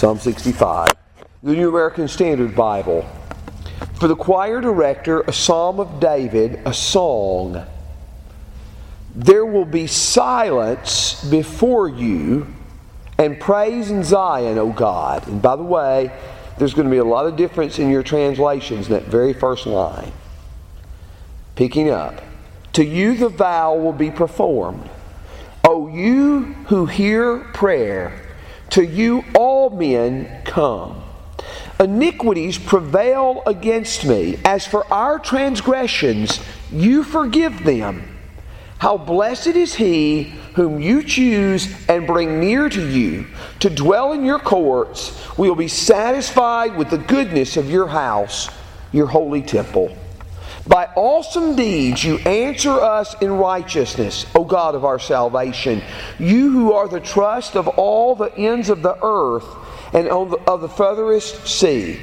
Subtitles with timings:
[0.00, 0.94] Psalm 65.
[1.42, 3.06] The New American Standard Bible.
[3.96, 7.66] For the choir director, a psalm of David, a song.
[9.14, 12.46] There will be silence before you
[13.18, 15.28] and praise in Zion, O God.
[15.28, 16.10] And by the way,
[16.56, 19.66] there's going to be a lot of difference in your translations in that very first
[19.66, 20.12] line.
[21.56, 22.22] Picking up.
[22.72, 24.88] To you the vow will be performed.
[25.62, 28.29] O you who hear prayer,
[28.70, 31.02] to you all men come.
[31.78, 34.38] Iniquities prevail against me.
[34.44, 36.40] As for our transgressions,
[36.70, 38.18] you forgive them.
[38.78, 43.26] How blessed is he whom you choose and bring near to you
[43.60, 45.12] to dwell in your courts.
[45.38, 48.48] We will be satisfied with the goodness of your house,
[48.92, 49.96] your holy temple.
[50.70, 55.82] By awesome deeds you answer us in righteousness, O God of our salvation.
[56.20, 59.44] You who are the trust of all the ends of the earth
[59.92, 61.98] and of the furthest sea,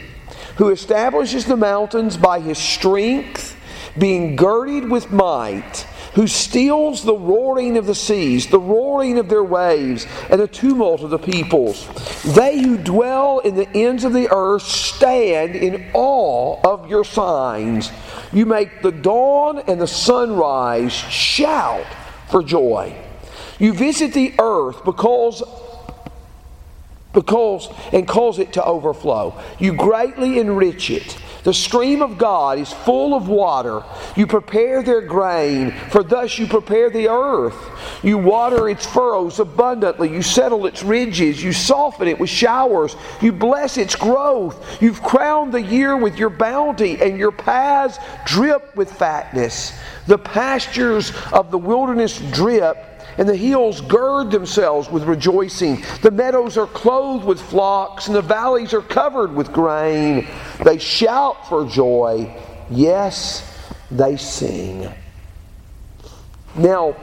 [0.57, 3.55] who establishes the mountains by his strength,
[3.97, 5.87] being girded with might
[6.17, 11.03] who steals the roaring of the seas, the roaring of their waves, and the tumult
[11.03, 11.87] of the peoples.
[12.23, 17.91] They who dwell in the ends of the earth stand in awe of your signs.
[18.33, 21.85] You make the dawn and the sunrise shout
[22.31, 22.95] for joy.
[23.59, 25.43] You visit the earth because
[27.13, 29.39] because and cause it to overflow.
[29.59, 31.15] You greatly enrich it.
[31.47, 33.81] The stream of God is full of water.
[34.17, 37.55] You prepare their grain, for thus you prepare the earth.
[38.03, 40.11] You water its furrows abundantly.
[40.11, 41.41] You settle its ridges.
[41.41, 42.97] You soften it with showers.
[43.21, 44.81] You bless its growth.
[44.81, 49.71] You've crowned the year with your bounty, and your paths drip with fatness.
[50.05, 55.83] The pastures of the wilderness drip and the hills gird themselves with rejoicing.
[56.01, 60.27] The meadows are clothed with flocks, and the valleys are covered with grain.
[60.63, 62.35] They shout for joy.
[62.69, 64.91] Yes, they sing.
[66.55, 66.95] Now,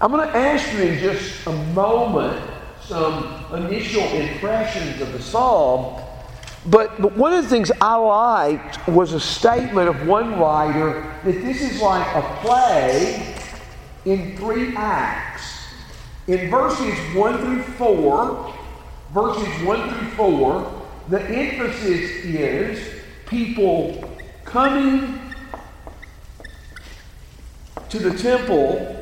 [0.00, 6.02] I'm going to ask you in just a moment some initial impressions of the psalm.
[6.66, 11.42] But, but one of the things I liked was a statement of one writer that
[11.42, 13.31] this is like a play
[14.04, 15.66] in three acts.
[16.26, 18.54] In verses 1 through 4,
[19.12, 24.04] verses 1 through 4, the emphasis is people
[24.44, 25.20] coming
[27.88, 28.98] to the temple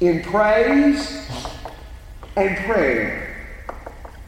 [0.00, 1.26] in praise
[2.36, 3.24] and prayer.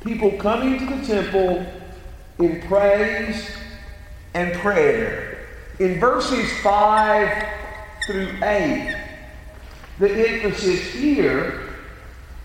[0.03, 1.67] People coming to the temple
[2.39, 3.51] in praise
[4.35, 5.47] and prayer.
[5.79, 7.47] In verses 5
[8.11, 8.97] through 8.
[10.01, 11.75] The emphasis here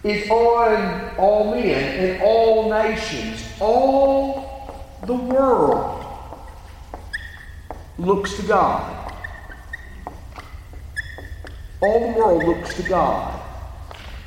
[0.03, 3.44] is on all men and all nations.
[3.59, 6.06] All the world
[7.98, 9.14] looks to God.
[11.81, 13.42] All the world looks to God.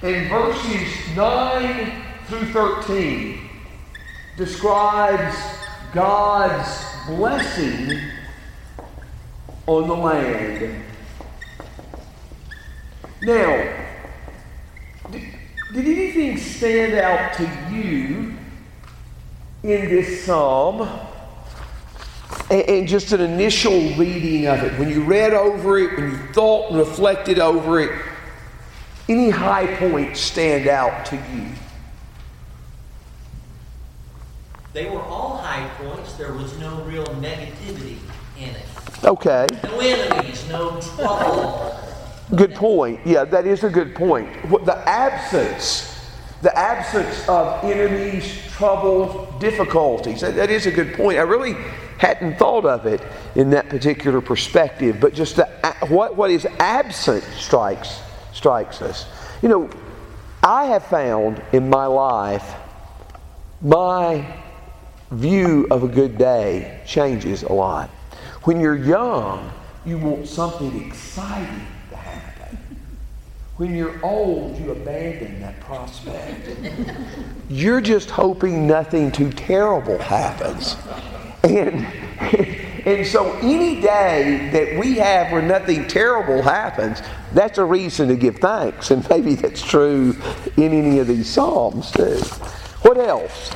[0.02, 3.48] And verses 9 through 13
[4.36, 5.36] describes
[5.92, 6.68] God's
[7.06, 8.00] blessing
[9.66, 10.87] on the land
[13.22, 13.76] now,
[15.10, 15.22] did,
[15.72, 18.34] did anything stand out to you
[19.62, 20.88] in this psalm?
[22.50, 26.18] And, and just an initial reading of it, when you read over it, when you
[26.32, 27.90] thought and reflected over it,
[29.08, 31.46] any high points stand out to you?
[34.74, 36.12] They were all high points.
[36.14, 37.96] There was no real negativity
[38.38, 38.64] in it.
[39.04, 39.46] Okay.
[39.64, 41.87] No enemies, no trouble.
[42.34, 43.00] Good point.
[43.06, 44.28] Yeah, that is a good point.
[44.50, 46.10] The absence,
[46.42, 50.20] the absence of enemies, troubles, difficulties.
[50.20, 51.18] That, that is a good point.
[51.18, 51.54] I really
[51.96, 53.00] hadn't thought of it
[53.34, 55.46] in that particular perspective, but just the,
[55.88, 58.00] what, what is absent strikes
[58.32, 59.06] strikes us.
[59.42, 59.70] You know,
[60.42, 62.54] I have found in my life
[63.62, 64.42] my
[65.10, 67.88] view of a good day changes a lot.
[68.44, 69.50] When you're young,
[69.84, 71.66] you want something exciting
[73.58, 76.48] when you're old, you abandon that prospect.
[77.48, 80.76] you're just hoping nothing too terrible happens.
[81.42, 81.84] And,
[82.86, 87.02] and so, any day that we have where nothing terrible happens,
[87.32, 88.92] that's a reason to give thanks.
[88.92, 90.16] And maybe that's true
[90.56, 92.20] in any of these Psalms, too.
[92.82, 93.50] What else?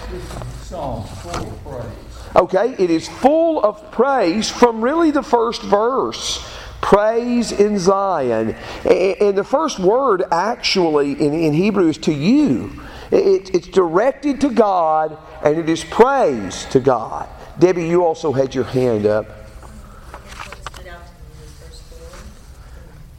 [0.63, 2.35] Psalms full of praise.
[2.35, 6.45] Okay, it is full of praise from really the first verse
[6.82, 8.55] praise in Zion.
[8.84, 12.79] And the first word actually in, in Hebrew is to you.
[13.11, 17.29] It's directed to God and it is praise to God.
[17.58, 19.26] Debbie, you also had your hand up.
[19.26, 22.08] What stood out to me was verse four,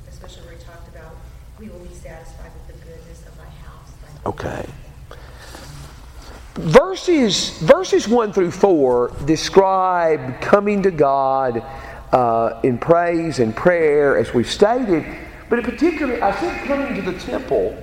[0.10, 1.15] especially where he talked about,
[1.60, 3.92] we will be satisfied with the goodness of thy house.
[4.01, 4.65] thy Okay.
[6.56, 11.63] Verses, verses 1 through 4 describe coming to God
[12.13, 15.04] uh, in praise and prayer, as we've stated.
[15.50, 17.75] But in particular, I said coming to the temple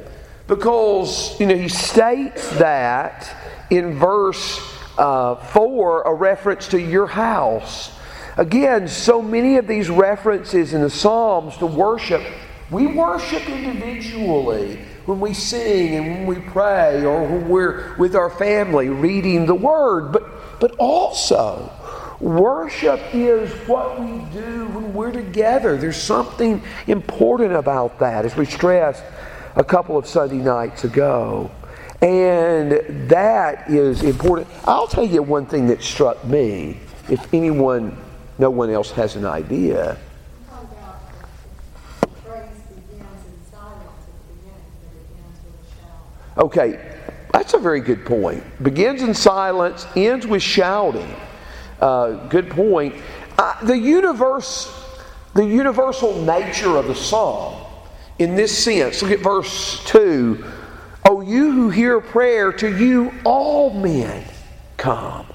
[0.47, 3.37] because, you know, he states that
[3.71, 4.61] in verse
[4.97, 7.93] uh, 4, a reference to your house.
[8.37, 12.23] Again, so many of these references in the Psalms to worship,
[12.71, 18.31] we worship individually when we sing and when we pray or when we're with our
[18.31, 21.73] family reading the Word, but, but also
[22.21, 25.77] worship is what we do when we're together.
[25.77, 29.03] There's something important about that, as we stressed
[29.57, 31.51] a couple of Sunday nights ago.
[32.03, 34.49] And that is important.
[34.65, 36.79] I'll tell you one thing that struck me,
[37.09, 37.97] if anyone,
[38.39, 39.99] no one else has an idea.
[46.39, 46.97] Okay,
[47.33, 48.43] that's a very good point.
[48.63, 51.15] Begins in silence, ends with shouting.
[51.81, 52.95] Uh, good point.
[53.39, 54.87] Uh, the universe,
[55.35, 57.65] the universal nature of the psalm,
[58.19, 60.45] in this sense, look at verse two.
[61.09, 64.25] O you who hear prayer, to you all men
[64.77, 65.27] come.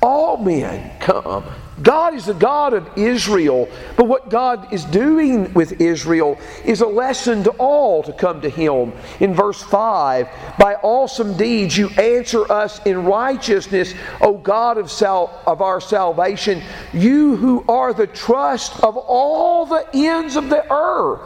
[0.00, 1.44] All men come.
[1.82, 6.86] God is the God of Israel, but what God is doing with Israel is a
[6.86, 8.92] lesson to all to come to Him.
[9.20, 10.28] In verse 5,
[10.58, 16.62] by awesome deeds you answer us in righteousness, O God of, sal- of our salvation,
[16.94, 21.20] you who are the trust of all the ends of the earth.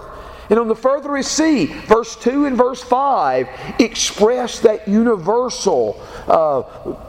[0.51, 3.49] And on the furthest sea, verse 2 and verse 5
[3.79, 6.63] express that universal, uh,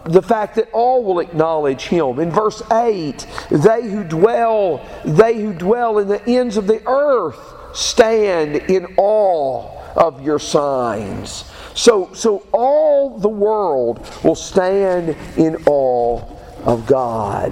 [0.05, 2.19] the fact that all will acknowledge him.
[2.19, 7.39] In verse 8, they who dwell, they who dwell in the ends of the earth
[7.73, 11.45] stand in awe of your signs.
[11.73, 16.21] So, so all the world will stand in awe
[16.65, 17.51] of God.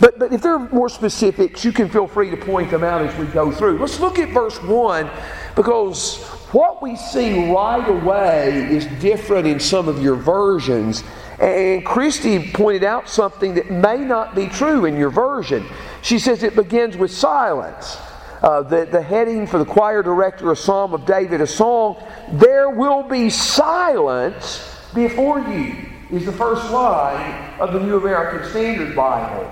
[0.00, 3.02] But, but if there are more specifics, you can feel free to point them out
[3.02, 3.78] as we go through.
[3.78, 5.08] Let's look at verse 1
[5.54, 11.02] because what we see right away is different in some of your versions.
[11.40, 15.66] And Christy pointed out something that may not be true in your version.
[16.02, 17.98] She says it begins with silence.
[18.42, 21.96] Uh, the, the heading for the choir director, a psalm of David, a song,
[22.32, 25.74] There Will Be Silence Before You,
[26.10, 29.44] is the first line of the New American Standard Bible.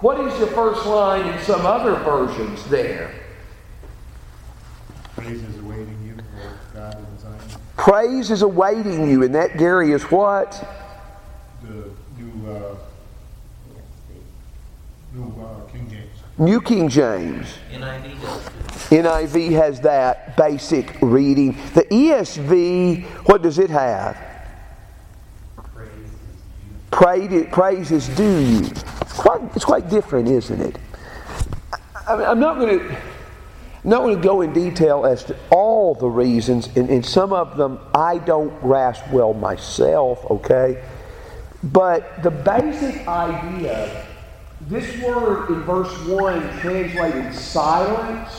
[0.00, 3.12] What is the first line in some other versions there
[5.26, 7.60] is awaiting you, Lord God in Zion.
[7.78, 10.50] Praise is awaiting you, and that, Gary, is what?
[11.62, 11.84] The
[12.18, 12.74] new, uh,
[15.14, 16.10] new uh, King James.
[16.38, 17.46] New King James.
[17.70, 18.44] NIV does.
[18.90, 21.52] NIV has that basic reading.
[21.74, 24.18] The ESV, what does it have?
[26.90, 28.60] Praise, praise is due you.
[29.00, 30.76] It's quite, it's quite different, isn't it?
[32.08, 32.96] I, I- I'm not going to.
[33.88, 37.56] Not going to go in detail as to all the reasons, and, and some of
[37.56, 40.82] them I don't grasp well myself, okay?
[41.62, 44.06] But the basic idea,
[44.62, 48.30] this word in verse 1 translated silence,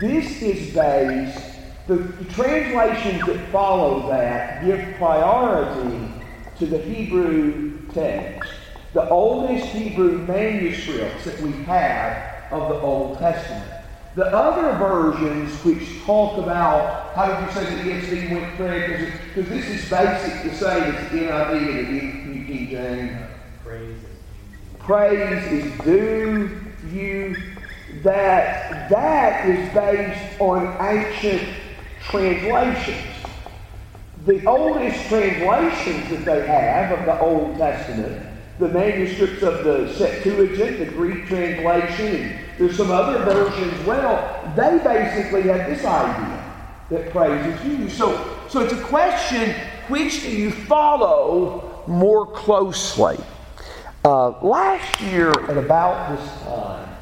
[0.00, 6.12] this is based, the, the translations that follow that give priority
[6.58, 8.50] to the Hebrew text,
[8.92, 13.69] the oldest Hebrew manuscripts that we have of the Old Testament.
[14.20, 19.14] The other versions which talk about, how did you say the ESV went, Craig?
[19.34, 23.18] Because this is basic the same as the NIV and the King James.
[24.78, 26.50] Praise is due
[26.92, 27.34] you.
[28.02, 31.48] That that is based on ancient
[32.02, 33.14] translations.
[34.26, 38.22] The oldest translations that they have of the Old Testament,
[38.58, 45.42] the manuscripts of the Septuagint, the Greek translation, there's some other versions well, they basically
[45.44, 46.54] have this idea
[46.90, 47.96] that praise is used.
[47.96, 49.54] So, so it's a question
[49.88, 53.16] which do you follow more closely?
[54.04, 56.94] Uh, last year at about this time,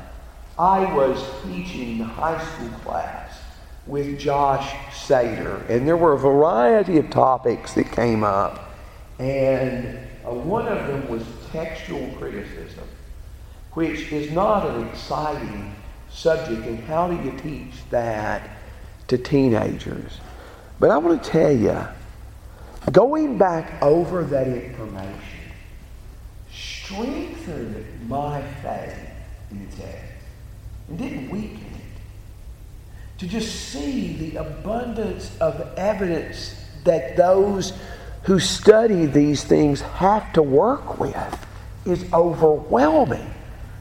[0.60, 3.40] I was teaching a high school class
[3.88, 8.70] with Josh Sater, and there were a variety of topics that came up,
[9.18, 12.84] and uh, one of them was textual criticism,
[13.78, 15.73] which is not an exciting
[16.11, 18.50] subject, and how do you teach that
[19.06, 20.18] to teenagers?
[20.80, 21.87] But I want to tell you,
[22.90, 25.20] going back over that information
[26.52, 28.99] strengthened my faith
[29.52, 30.25] in the text
[30.88, 33.18] and didn't weaken it.
[33.18, 37.75] To just see the abundance of evidence that those
[38.25, 41.47] who study these things have to work with
[41.87, 43.35] is overwhelming.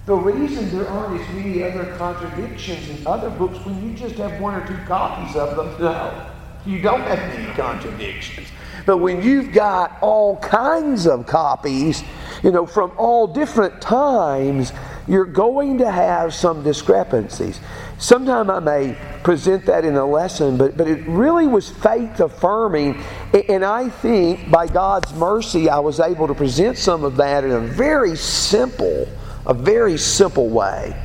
[0.08, 4.40] The reason there aren't as many other contradictions in other books when you just have
[4.40, 6.28] one or two copies of them, no.
[6.66, 8.48] You don't have many contradictions.
[8.86, 12.06] But when you've got all kinds of copies,
[12.42, 14.72] you know, from all different times,
[15.10, 17.60] you're going to have some discrepancies.
[17.98, 23.04] Sometime I may present that in a lesson, but, but it really was faith affirming.
[23.50, 27.52] And I think by God's mercy, I was able to present some of that in
[27.52, 29.06] a very simple,
[29.48, 30.96] a very simple way.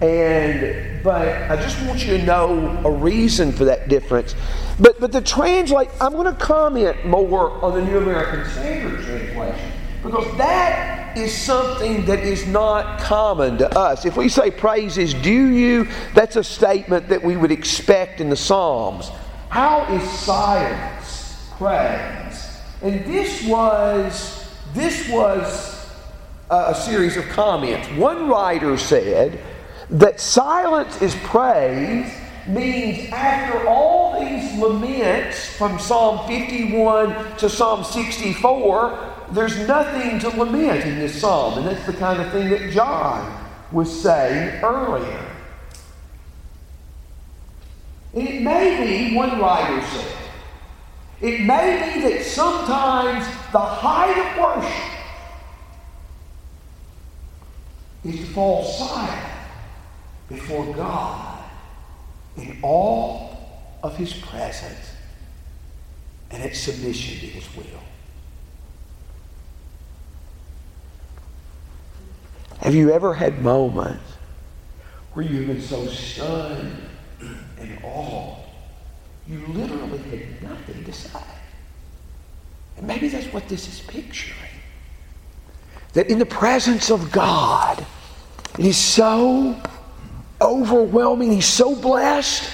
[0.00, 4.34] And but I just want you to know a reason for that difference.
[4.78, 9.72] But but the translate, I'm going to comment more on the New American Standard translation
[10.02, 14.04] because that is something that is not common to us.
[14.04, 18.28] If we say praise is due you, that's a statement that we would expect in
[18.28, 19.10] the Psalms.
[19.48, 22.60] How is silence praise?
[22.82, 25.73] And this was this was
[26.54, 27.88] a series of comments.
[27.90, 29.40] One writer said
[29.90, 32.12] that silence is praise
[32.46, 40.84] means after all these laments from Psalm 51 to Psalm 64, there's nothing to lament
[40.84, 41.58] in this psalm.
[41.58, 45.30] And that's the kind of thing that John was saying earlier.
[48.12, 50.16] It may be, one writer said,
[51.20, 54.93] it may be that sometimes the height of worship
[58.04, 59.32] is to fall silent
[60.28, 61.44] before God
[62.36, 64.92] in all of His presence
[66.30, 67.80] and its submission to His will.
[72.60, 74.02] Have you ever had moments
[75.12, 76.76] where you've been so stunned
[77.58, 78.38] and awed,
[79.28, 81.20] you literally had nothing to say?
[82.76, 84.43] And maybe that's what this is picturing.
[85.94, 87.84] That in the presence of God,
[88.58, 89.60] it is so
[90.40, 91.32] overwhelming.
[91.32, 92.50] He's so blessed.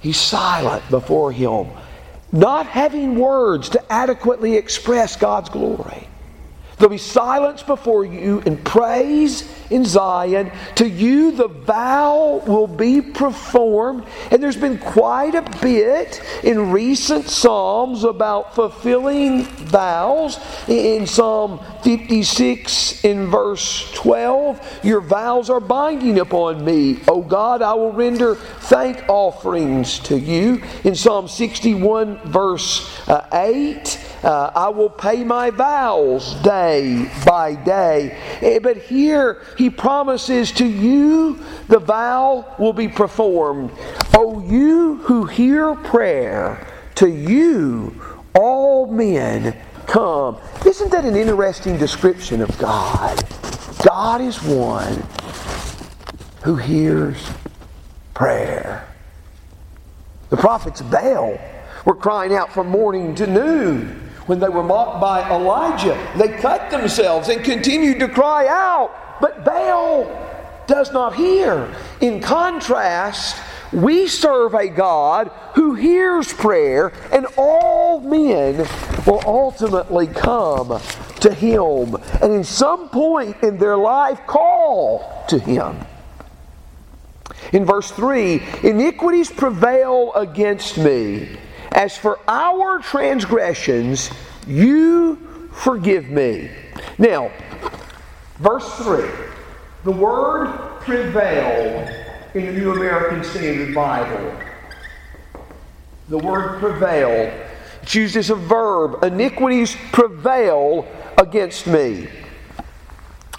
[0.00, 1.68] He's silent before Him,
[2.32, 6.08] not having words to adequately express God's glory.
[6.78, 10.52] There'll be silence before you and praise in Zion.
[10.74, 14.04] To you, the vow will be performed.
[14.30, 20.38] And there's been quite a bit in recent Psalms about fulfilling vows.
[20.68, 27.00] In Psalm 56, in verse 12, your vows are binding upon me.
[27.08, 30.62] O God, I will render thank offerings to you.
[30.84, 38.18] In Psalm 61, verse uh, 8, uh, I will pay my vows day by day.
[38.40, 43.70] Eh, but here he promises to you the vow will be performed.
[44.14, 48.00] O you who hear prayer, to you
[48.34, 49.56] all men
[49.86, 50.38] come.
[50.64, 53.22] Isn't that an interesting description of God?
[53.84, 55.02] God is one
[56.42, 57.30] who hears
[58.14, 58.88] prayer.
[60.30, 61.38] The prophets of Baal
[61.84, 65.96] were crying out from morning to noon when they were mocked by Elijah.
[66.16, 70.04] They cut themselves and continued to cry out, but Baal
[70.66, 71.74] does not hear.
[72.00, 73.40] In contrast,
[73.72, 78.58] we serve a God who hears prayer, and all men
[79.06, 80.80] will ultimately come
[81.20, 85.76] to Him and in some point in their life call to Him.
[87.52, 91.38] In verse 3, iniquities prevail against me
[91.72, 94.10] as for our transgressions,
[94.46, 95.16] you
[95.52, 96.50] forgive me.
[96.98, 97.30] Now,
[98.38, 99.08] verse 3,
[99.84, 101.88] the word prevail
[102.34, 104.36] in the New American Standard Bible,
[106.08, 107.32] the word prevail,
[107.82, 109.04] it's used as a verb.
[109.04, 112.08] Iniquities prevail against me.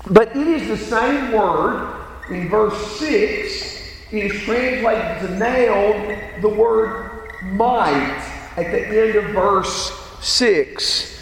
[0.10, 1.93] But it is the same word
[2.29, 4.12] in verse 6.
[4.12, 7.06] It is translated to nailed the word
[7.53, 11.15] might at the end of verse 6.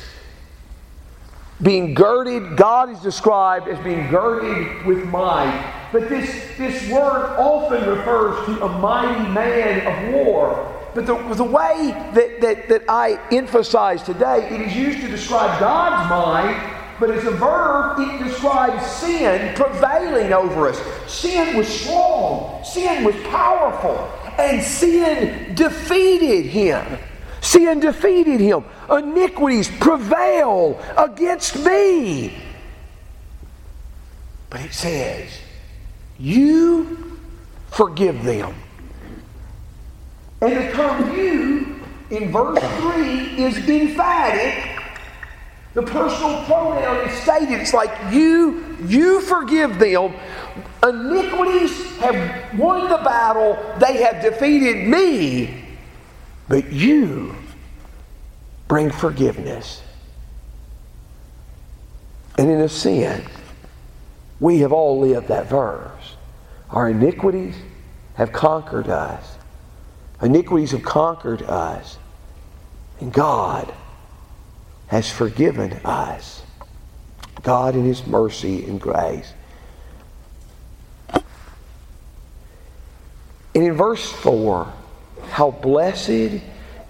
[1.61, 5.73] Being girded, God is described as being girded with might.
[5.91, 6.27] But this,
[6.57, 10.71] this word often refers to a mighty man of war.
[10.93, 15.59] But the, the way that, that, that I emphasize today, it is used to describe
[15.59, 20.81] God's might but as a verb, it describes sin prevailing over us.
[21.11, 26.99] Sin was strong, sin was powerful, and sin defeated him.
[27.41, 28.63] Sin defeated him.
[28.89, 32.35] Iniquities prevail against me.
[34.49, 35.29] But it says,
[36.17, 37.19] You
[37.71, 38.55] forgive them.
[40.41, 44.75] And the term you in verse 3 is emphatic.
[45.73, 47.59] The personal pronoun is stated.
[47.59, 50.13] It's like you, you forgive them.
[50.83, 53.57] Iniquities have won the battle.
[53.79, 55.63] They have defeated me.
[56.47, 57.35] But you
[58.67, 59.81] bring forgiveness.
[62.37, 63.29] And in a sense,
[64.39, 66.15] we have all lived that verse.
[66.69, 67.55] Our iniquities
[68.15, 69.37] have conquered us.
[70.21, 71.97] Iniquities have conquered us.
[72.99, 73.73] And God
[74.87, 76.43] has forgiven us.
[77.43, 79.33] God, in His mercy and grace.
[83.55, 84.71] And in verse 4,
[85.29, 86.41] how blessed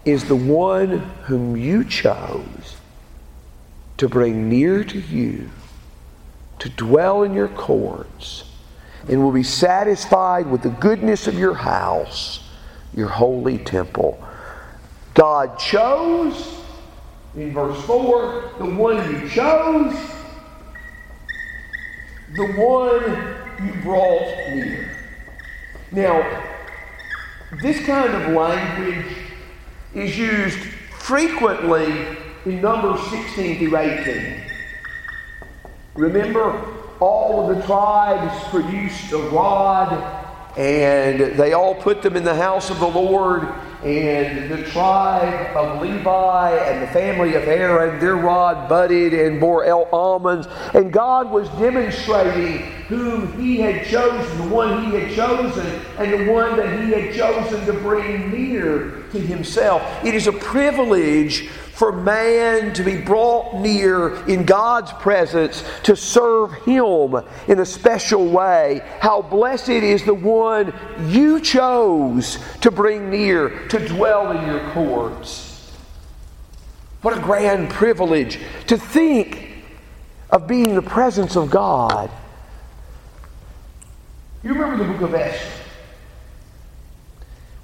[0.04, 2.78] is the one whom you chose
[3.98, 5.52] to bring near to you,
[6.60, 8.46] to dwell in your courts,
[9.08, 12.50] and will be satisfied with the goodness of your house,
[12.96, 14.22] your holy temple.
[15.14, 16.62] God chose,
[17.36, 19.96] in verse 4, the one you chose,
[22.36, 24.92] the one you brought near.
[25.92, 26.55] Now,
[27.62, 29.06] this kind of language
[29.94, 30.60] is used
[31.00, 34.42] frequently in Numbers 16 through 18.
[35.96, 36.60] Remember,
[37.00, 39.94] all of the tribes produced a rod,
[40.58, 43.48] and they all put them in the house of the Lord.
[43.86, 49.64] And the tribe of Levi and the family of Aaron, their rod budded and bore
[49.94, 50.48] almonds.
[50.74, 55.68] And God was demonstrating whom He had chosen, the one He had chosen,
[56.00, 59.84] and the one that He had chosen to bring near to Himself.
[60.04, 66.54] It is a privilege for man to be brought near in God's presence to serve
[66.64, 68.82] Him in a special way.
[69.02, 70.74] How blessed is the one
[71.08, 75.74] you chose to bring near, to dwell in your courts.
[77.02, 79.64] What a grand privilege to think
[80.30, 82.10] of being in the presence of God.
[84.44, 85.62] You remember the book of Esther?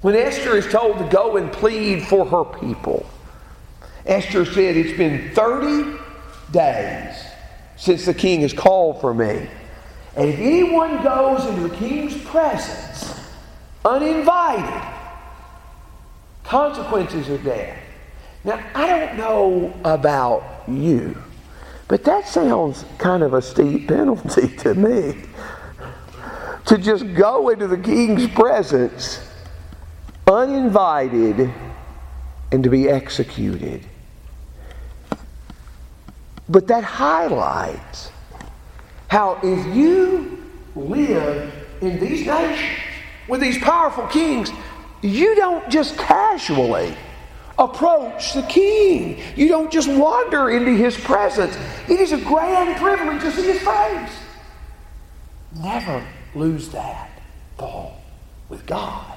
[0.02, 3.08] When Esther is told to go and plead for her people,
[4.06, 5.98] Esther said, It's been 30
[6.50, 7.16] days
[7.76, 9.48] since the king has called for me.
[10.16, 13.18] And if anyone goes into the king's presence
[13.84, 14.88] uninvited,
[16.44, 17.78] consequences are death.
[18.44, 21.16] Now, I don't know about you,
[21.88, 25.22] but that sounds kind of a steep penalty to me.
[26.66, 29.28] To just go into the king's presence
[30.26, 31.52] uninvited
[32.52, 33.84] and to be executed.
[36.48, 38.10] But that highlights
[39.08, 40.42] how if you
[40.74, 42.78] live in these nations
[43.28, 44.50] with these powerful kings,
[45.02, 46.96] you don't just casually
[47.58, 49.20] approach the king.
[49.36, 51.56] You don't just wander into his presence.
[51.88, 54.12] It is a grand privilege to see his face.
[55.60, 57.10] Never lose that
[57.58, 57.92] thought
[58.48, 59.12] with God.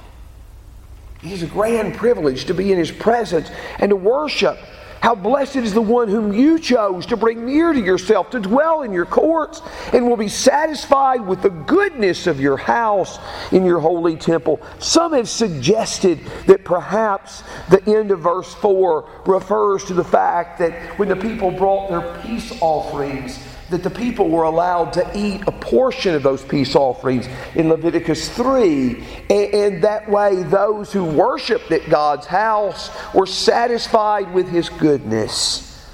[1.22, 4.58] It is a grand privilege to be in his presence and to worship
[5.06, 8.82] how blessed is the one whom you chose to bring near to yourself, to dwell
[8.82, 13.20] in your courts, and will be satisfied with the goodness of your house
[13.52, 14.60] in your holy temple.
[14.80, 20.98] Some have suggested that perhaps the end of verse 4 refers to the fact that
[20.98, 23.38] when the people brought their peace offerings,
[23.70, 28.28] that the people were allowed to eat a portion of those peace offerings in Leviticus
[28.28, 29.04] 3.
[29.28, 35.86] And, and, that way, those who worshiped at God's house were satisfied with His goodness.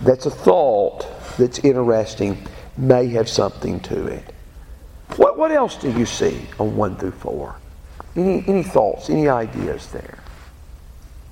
[0.00, 2.46] That's a thought that's interesting,
[2.76, 4.34] may have something to it.
[5.16, 7.56] What, what else do you see on 1 through 4?
[8.16, 10.18] Any, any thoughts, any ideas there?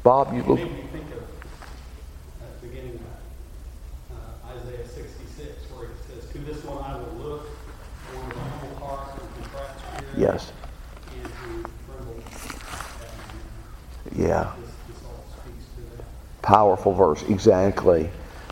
[0.02, 0.60] Bob, you look.
[10.20, 10.52] Yes.
[14.14, 14.52] Yeah.
[16.42, 18.10] Powerful verse, exactly.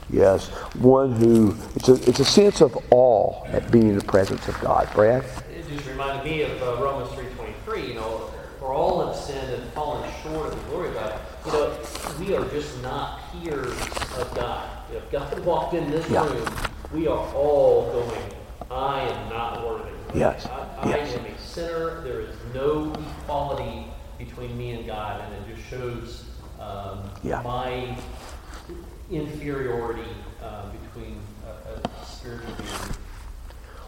[0.08, 0.48] Yes.
[0.76, 4.58] One who, it's a, it's a sense of awe at being in the presence of
[4.60, 4.88] God.
[4.94, 5.24] Brad?
[5.54, 9.70] It just reminded me of uh, Romans 3.23, you know, for all have sinned and
[9.74, 11.20] fallen short of the glory of God.
[11.44, 11.78] You know,
[12.18, 13.78] we are just not peers
[14.16, 14.70] of God.
[14.90, 16.26] If God walked in this yeah.
[16.26, 16.48] room,
[16.94, 18.22] we are all going,
[18.70, 19.97] I am not worthy.
[20.14, 20.46] Yes.
[20.46, 21.14] I, yes.
[21.14, 22.00] I am a sinner.
[22.02, 23.86] There is no equality
[24.18, 26.24] between me and God, and it just shows
[26.60, 27.42] um, Yeah.
[27.42, 27.96] my
[29.10, 30.10] inferiority
[30.42, 32.96] uh, between a, a spiritual being.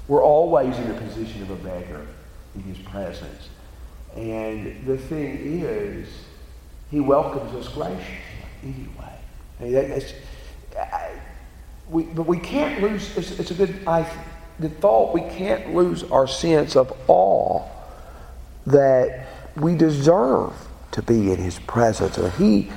[0.08, 2.06] We're always in the position of a beggar
[2.54, 3.48] in His presence.
[4.16, 6.08] And the thing is,
[6.90, 8.06] He welcomes us graciously
[8.62, 9.14] anyway.
[9.58, 10.12] I mean, that, that's,
[10.76, 11.12] I,
[11.88, 14.08] we, but we can't lose, it's, it's a good, I,
[14.60, 17.66] good thought, we can't lose our sense of awe
[18.66, 20.52] that we deserve
[20.92, 22.18] to be in His presence.
[22.18, 22.70] Or He,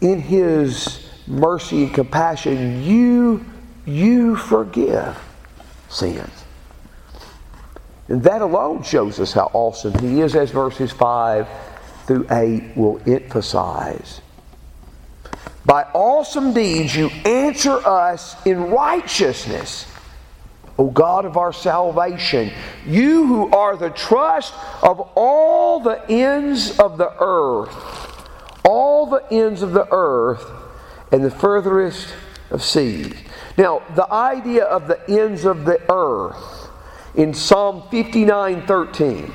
[0.00, 3.44] in His mercy and compassion, you,
[3.86, 5.18] you forgive
[5.88, 6.44] sins.
[8.08, 11.48] And that alone shows us how awesome He is, as verses 5
[12.06, 14.20] through 8 will emphasize.
[15.64, 19.86] By awesome deeds you answer us in righteousness,
[20.80, 22.50] O God of our salvation.
[22.86, 28.26] You who are the trust of all the ends of the earth,
[28.64, 30.42] all the ends of the earth,
[31.12, 32.14] and the furthest
[32.50, 33.12] of seas.
[33.58, 36.70] Now, the idea of the ends of the earth
[37.14, 39.32] in Psalm 59 13.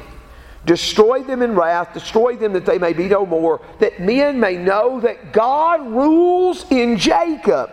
[0.66, 4.58] Destroy them in wrath, destroy them that they may be no more, that men may
[4.58, 7.70] know that God rules in Jacob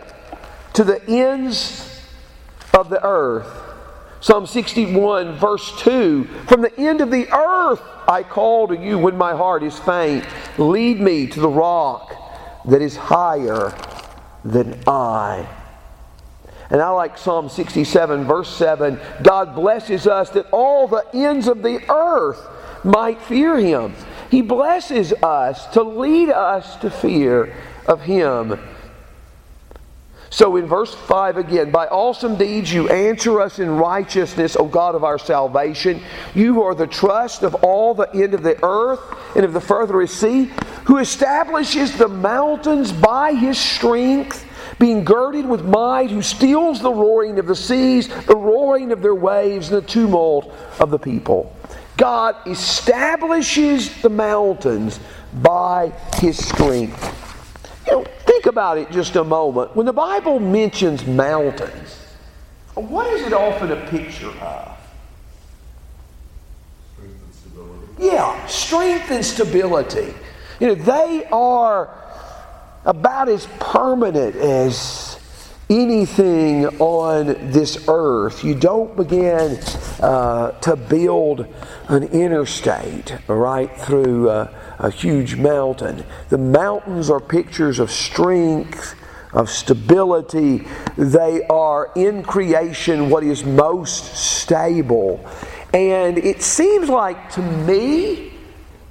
[0.73, 1.89] to the ends
[2.71, 3.61] of the earth.
[4.23, 9.17] Psalm 61, verse 2 From the end of the earth I call to you when
[9.17, 10.25] my heart is faint.
[10.57, 12.15] Lead me to the rock
[12.63, 13.77] that is higher
[14.45, 15.45] than I.
[16.69, 21.61] And I like Psalm 67, verse 7 God blesses us that all the ends of
[21.61, 22.47] the earth
[22.85, 23.93] might fear him.
[24.31, 27.53] He blesses us to lead us to fear
[27.85, 28.57] of him.
[30.33, 34.95] So in verse 5 again, by awesome deeds you answer us in righteousness, O God
[34.95, 36.01] of our salvation.
[36.33, 38.99] You are the trust of all the end of the earth
[39.35, 40.45] and of the furthest sea,
[40.85, 44.43] who establishes the mountains by his strength
[44.79, 49.13] being girded with might, who steals the roaring of the seas, the roaring of their
[49.13, 51.55] waves, and the tumult of the people.
[51.95, 54.99] God establishes the mountains
[55.31, 57.22] by his strength.
[57.85, 59.75] You know, think about it just a moment.
[59.75, 61.99] When the Bible mentions mountains,
[62.75, 64.77] what is it often a picture of?
[66.95, 68.05] Strength and stability.
[68.05, 70.13] Yeah, strength and stability.
[70.59, 71.89] You know, they are
[72.85, 75.19] about as permanent as
[75.69, 78.43] anything on this earth.
[78.43, 79.59] You don't begin
[79.99, 81.47] uh, to build
[81.87, 86.03] an interstate right through uh, a huge mountain.
[86.29, 88.95] The mountains are pictures of strength,
[89.33, 90.67] of stability.
[90.97, 95.25] They are in creation what is most stable.
[95.73, 98.32] And it seems like to me,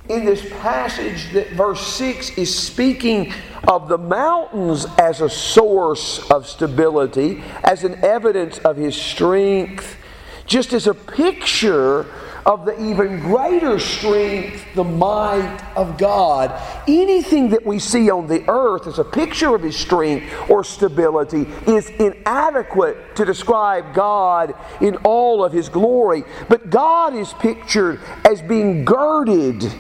[0.08, 3.32] in this passage that verse 6 is speaking
[3.68, 9.96] of the mountains as a source of stability, as an evidence of his strength,
[10.44, 12.06] just as a picture
[12.44, 16.50] of the even greater strength, the might of God.
[16.88, 21.46] Anything that we see on the earth as a picture of his strength or stability
[21.68, 26.24] is inadequate to describe God in all of his glory.
[26.48, 29.72] But God is pictured as being girded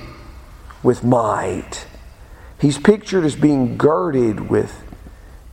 [0.82, 1.86] with might.
[2.60, 4.84] He's pictured as being girded with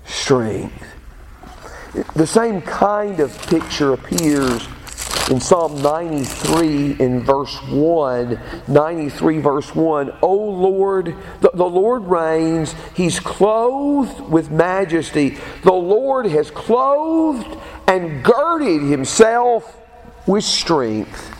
[0.06, 0.86] strength.
[2.16, 4.68] The same kind of picture appears
[5.30, 8.40] in Psalm 93 in verse 1.
[8.68, 10.18] 93 verse 1.
[10.22, 12.74] O Lord, the, the Lord reigns.
[12.96, 15.38] He's clothed with majesty.
[15.64, 19.78] The Lord has clothed and girded himself
[20.28, 21.36] with strength.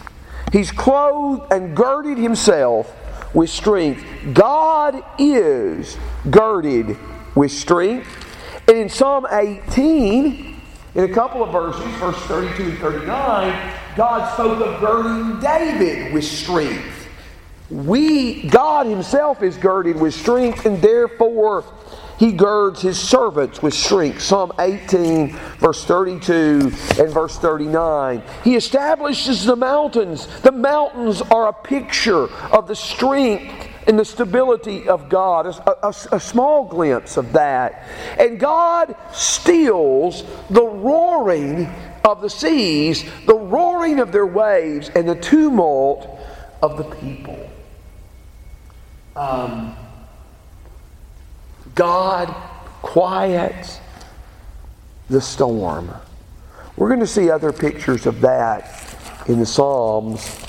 [0.52, 2.96] He's clothed and girded himself
[3.34, 4.04] with strength.
[4.34, 5.98] God is
[6.30, 6.98] girded
[7.36, 8.08] with strength.
[8.68, 10.62] And in Psalm 18,
[10.96, 16.26] in a couple of verses, verse 32 and 39, God spoke of girding David with
[16.26, 17.08] strength.
[17.70, 21.64] We, God Himself is girded with strength, and therefore
[22.20, 24.22] He girds His servants with strength.
[24.22, 25.30] Psalm 18,
[25.60, 28.22] verse 32 and verse 39.
[28.44, 30.28] He establishes the mountains.
[30.42, 35.94] The mountains are a picture of the strength and the stability of God, a, a,
[36.12, 37.88] a, small glimpse of that.
[38.20, 41.68] And God stills the roaring
[42.04, 46.20] of the seas, the roaring of their waves, and the tumult
[46.62, 47.50] of the people.
[49.16, 49.76] Um,
[51.76, 52.34] God
[52.82, 53.80] quiets
[55.10, 55.92] the storm.
[56.76, 58.96] We're going to see other pictures of that
[59.28, 60.40] in the Psalms.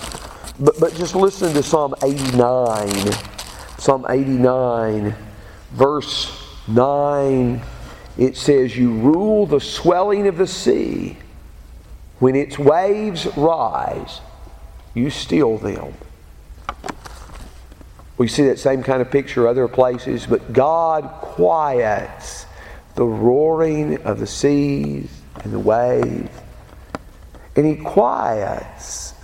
[0.58, 3.12] But, but just listen to Psalm 89.
[3.78, 5.14] Psalm 89,
[5.72, 7.62] verse 9,
[8.18, 11.16] it says, You rule the swelling of the sea.
[12.18, 14.20] When its waves rise,
[14.94, 15.94] you still them.
[18.20, 22.44] We see that same kind of picture other places, but God quiets
[22.94, 25.10] the roaring of the seas
[25.42, 26.28] and the waves.
[27.56, 29.14] And He quiets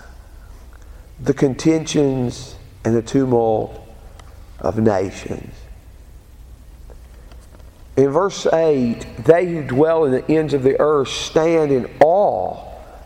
[1.21, 2.57] the contentions
[2.87, 3.87] and the tumult
[4.61, 5.55] of nations.
[7.99, 12.57] In verse 8, they who dwell in the ends of the earth stand in awe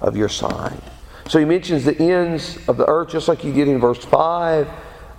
[0.01, 0.81] of your sign.
[1.29, 4.69] So he mentions the ends of the earth just like he did in verse 5.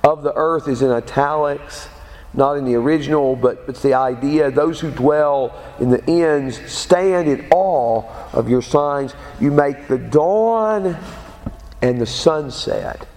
[0.03, 1.87] Of the earth is in italics,
[2.33, 4.49] not in the original, but it's the idea.
[4.49, 9.13] Those who dwell in the ends stand in awe of your signs.
[9.39, 10.97] You make the dawn
[11.81, 13.07] and the sunset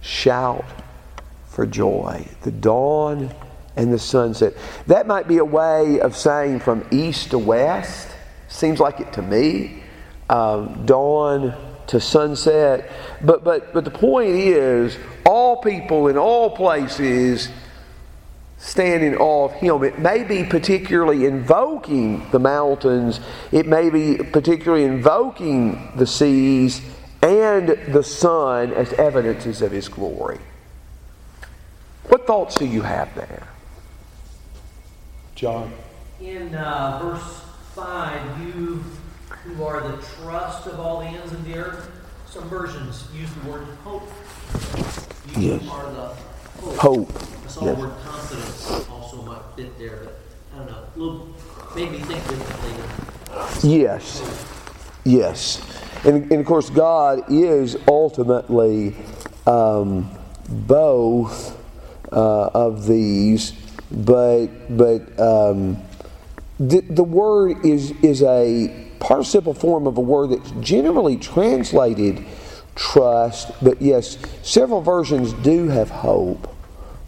[0.00, 0.64] shout
[1.48, 2.26] for joy.
[2.42, 3.34] The dawn
[3.74, 4.54] and the sunset.
[4.86, 8.08] That might be a way of saying from east to west.
[8.48, 9.82] Seems like it to me.
[10.28, 11.54] Um, dawn
[11.88, 12.90] to sunset.
[13.20, 14.96] But, but, but the point is,
[15.26, 17.48] all people in all places
[18.58, 19.82] stand in awe of Him.
[19.82, 23.20] It may be particularly invoking the mountains,
[23.52, 26.80] it may be particularly invoking the seas
[27.22, 30.38] and the sun as evidences of His glory.
[32.08, 33.48] What thoughts do you have there?
[35.34, 35.72] John?
[36.20, 37.42] In uh, verse
[37.74, 38.84] 5, you
[39.56, 41.90] who are the trust of all the ends of the earth,
[42.28, 44.08] some versions use the word hope.
[45.36, 45.68] You Yes.
[45.70, 46.12] are the
[46.62, 46.76] hope.
[46.76, 47.12] Hope.
[47.44, 47.76] I saw Yes.
[47.76, 50.18] the word confidence also might fit there, but
[50.54, 50.78] I don't know.
[50.94, 51.26] A little,
[51.74, 52.72] made me think differently.
[53.62, 54.22] Yes.
[55.04, 55.60] Yes.
[56.04, 58.94] And, and of course, God is ultimately
[59.46, 60.10] um,
[60.48, 61.56] both
[62.12, 63.52] uh, of these,
[63.90, 65.78] but, but um,
[66.60, 72.24] the, the word is, is a participle form of a word that's generally translated
[72.74, 76.54] trust, but yes, several versions do have hope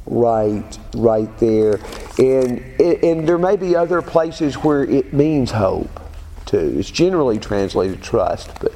[0.07, 1.81] right right there.
[2.19, 6.01] And and there may be other places where it means hope
[6.47, 6.75] too.
[6.79, 8.73] It's generally translated trust but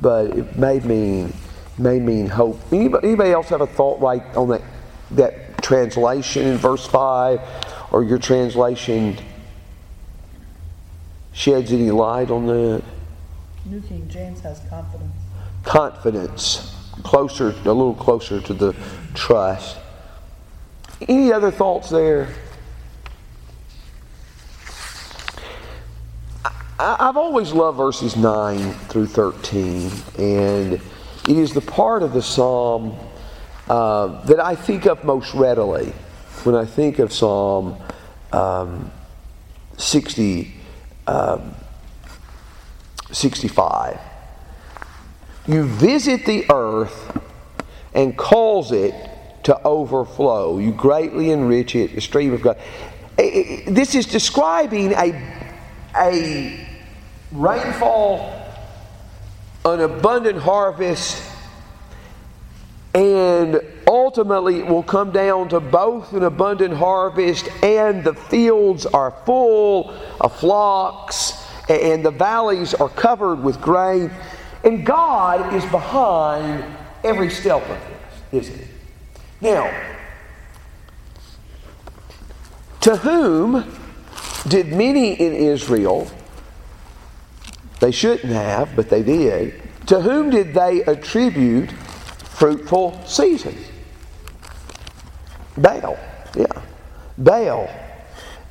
[0.00, 1.32] but it may mean
[1.78, 2.60] may mean hope.
[2.72, 4.62] Anybody, anybody else have a thought right on that
[5.12, 7.40] that translation in verse 5
[7.92, 9.18] or your translation
[11.36, 12.82] sheds any light on that
[13.66, 15.12] New King James has confidence.
[15.64, 16.72] confidence.
[17.02, 18.74] Closer a little closer to the
[19.12, 19.76] trust.
[21.06, 22.28] Any other thoughts there?
[26.78, 30.80] I've always loved verses 9 through 13 and it
[31.28, 32.94] is the part of the psalm
[33.68, 35.92] uh, that i think of most readily.
[36.44, 37.78] When i think of psalm
[38.32, 38.90] um,
[39.78, 40.55] 60
[41.06, 41.54] um,
[43.12, 43.98] 65
[45.46, 47.20] you visit the earth
[47.94, 48.94] and cause it
[49.44, 50.58] to overflow.
[50.58, 52.58] You greatly enrich it, the stream of God.
[53.18, 55.14] Eh, eh, This is describing a,
[55.96, 56.66] a
[57.30, 58.44] rainfall,
[59.64, 61.22] an abundant harvest,
[62.92, 63.60] and
[63.96, 69.90] ultimately it will come down to both an abundant harvest and the fields are full
[70.20, 74.10] of flocks and the valleys are covered with grain.
[74.64, 76.64] And God is behind
[77.02, 77.78] every step of
[78.30, 78.66] this, isn't he?
[79.40, 79.92] Now,
[82.82, 83.64] to whom
[84.46, 86.06] did many in Israel,
[87.80, 93.75] they shouldn't have, but they did, to whom did they attribute fruitful seasons?
[95.56, 95.98] Baal,
[96.36, 96.46] yeah.
[97.18, 97.68] Baal.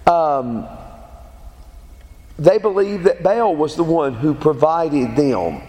[0.07, 0.67] Um,
[2.37, 5.61] they believed that Baal was the one who provided them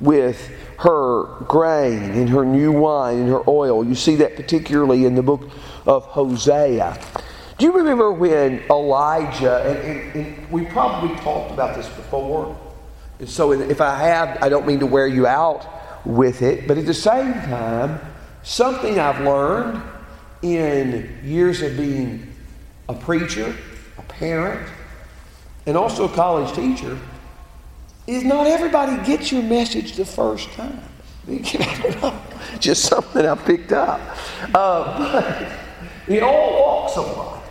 [0.00, 3.84] with her grain and her new wine and her oil.
[3.84, 5.48] You see that particularly in the book
[5.86, 6.98] of Hosea.
[7.58, 12.58] Do you remember when Elijah, and, and, and we probably talked about this before,
[13.20, 15.66] and so if I have, I don't mean to wear you out
[16.04, 18.00] with it, but at the same time,
[18.42, 19.82] something I've learned
[20.44, 22.30] in years of being
[22.90, 23.56] a preacher,
[23.96, 24.68] a parent,
[25.64, 26.98] and also a college teacher
[28.06, 30.82] is not everybody gets your message the first time.
[32.60, 33.98] Just something I picked up.
[34.52, 35.50] Uh,
[36.06, 37.42] but all walks of life.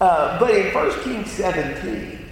[0.00, 2.26] Uh, but in 1 Kings 17,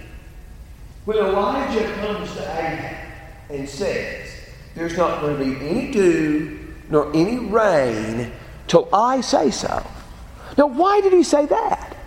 [1.05, 3.11] when Elijah comes to Ahab
[3.51, 4.27] and says,
[4.73, 8.31] There's not going to be any dew nor any rain
[8.67, 9.85] till I say so.
[10.57, 11.97] Now, why did he say that?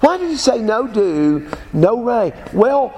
[0.00, 2.32] Why did he say no dew, no rain?
[2.52, 2.94] Well,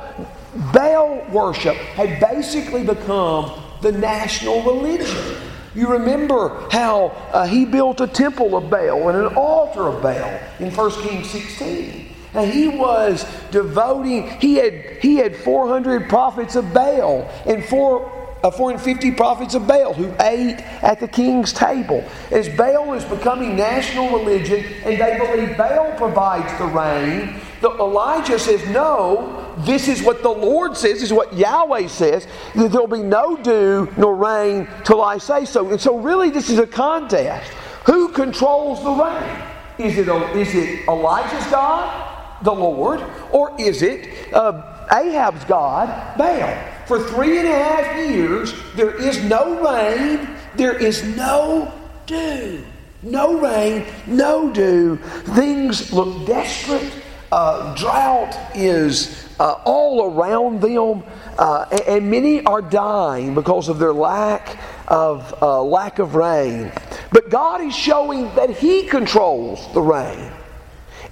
[0.73, 5.37] Baal worship had basically become the national religion.
[5.75, 10.39] You remember how uh, he built a temple of Baal and an altar of Baal
[10.61, 12.15] in 1 Kings 16.
[12.35, 18.51] And he was devoting, he had, he had 400 prophets of Baal and four, uh,
[18.51, 22.05] 450 prophets of Baal who ate at the king's table.
[22.31, 28.39] As Baal is becoming national religion and they believe Baal provides the rain, the, Elijah
[28.39, 33.03] says, No, this is what the Lord says, is what Yahweh says, that there'll be
[33.03, 35.71] no dew nor rain till I say so.
[35.71, 37.51] And so, really, this is a contest.
[37.87, 39.43] Who controls the rain?
[39.79, 42.11] Is it, is it Elijah's God?
[42.43, 43.01] the Lord,
[43.31, 46.72] or is it uh, Ahab's God, Baal?
[46.87, 51.73] For three and a half years, there is no rain, there is no
[52.07, 52.65] dew.
[53.03, 54.97] No rain, no dew.
[55.35, 56.93] Things look desperate.
[57.33, 61.03] Uh, drought is uh, all around them,
[61.39, 66.71] uh, and, and, many are dying because of their lack of uh, lack of rain.
[67.11, 70.31] But God is showing that He controls the rain.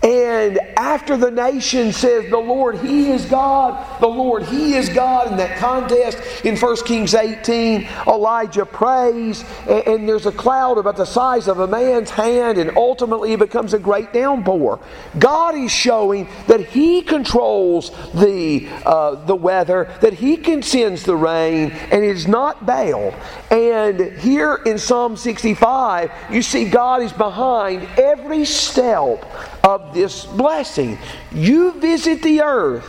[0.03, 5.31] And after the nation says, The Lord, He is God, the Lord, He is God,
[5.31, 11.05] in that contest in 1 Kings 18, Elijah prays, and, there's a cloud about the
[11.05, 14.81] size of a man's hand, and ultimately it becomes a great downpour.
[15.19, 21.17] God is showing that He controls the, uh, the weather, that He can sends the
[21.17, 23.15] rain, and it is not Baal.
[23.51, 29.25] And here in Psalm 65, you see God is behind every step
[29.65, 30.99] of this blessing.
[31.33, 32.87] You visit the earth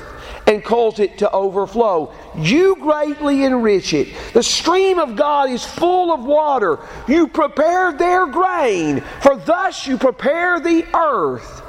[0.47, 2.13] and cause it to overflow.
[2.37, 4.09] You greatly enrich it.
[4.33, 6.79] The stream of God is full of water.
[7.07, 11.61] You prepare their grain, for thus you prepare the earth.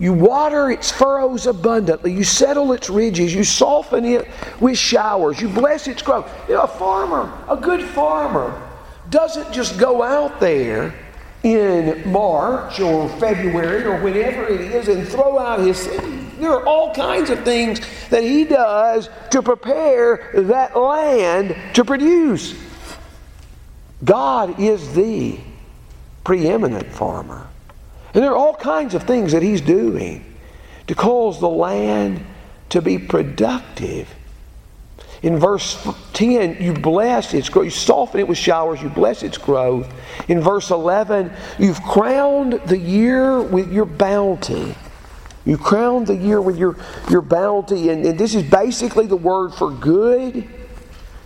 [0.00, 2.12] You water its furrows abundantly.
[2.12, 3.34] You settle its ridges.
[3.34, 4.28] You soften it
[4.60, 5.40] with showers.
[5.40, 6.32] You bless its growth.
[6.48, 8.62] You know, a farmer, a good farmer,
[9.10, 10.94] doesn't just go out there
[11.42, 15.86] in March or February or whenever it is and throw out his.
[16.38, 22.54] There are all kinds of things that he does to prepare that land to produce.
[24.04, 25.38] God is the
[26.24, 27.48] preeminent farmer.
[28.14, 30.24] And there are all kinds of things that he's doing
[30.86, 32.24] to cause the land
[32.70, 34.08] to be productive
[35.22, 37.64] in verse 10, you bless its growth.
[37.64, 38.80] You soften it with showers.
[38.80, 39.92] You bless its growth.
[40.28, 44.74] In verse 11, you've crowned the year with your bounty.
[45.44, 46.76] You crowned the year with your,
[47.10, 47.88] your bounty.
[47.88, 50.46] And, and this is basically the word for good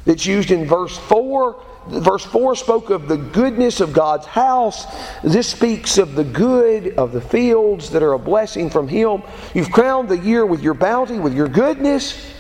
[0.05, 1.63] that's used in verse 4.
[1.89, 4.87] Verse 4 spoke of the goodness of God's house.
[5.23, 9.23] This speaks of the good of the fields that are a blessing from Him.
[9.53, 12.33] You've crowned the year with your bounty, with your goodness.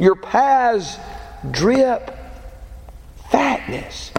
[0.00, 0.96] Your paths
[1.50, 2.16] drip
[3.30, 4.12] fatness.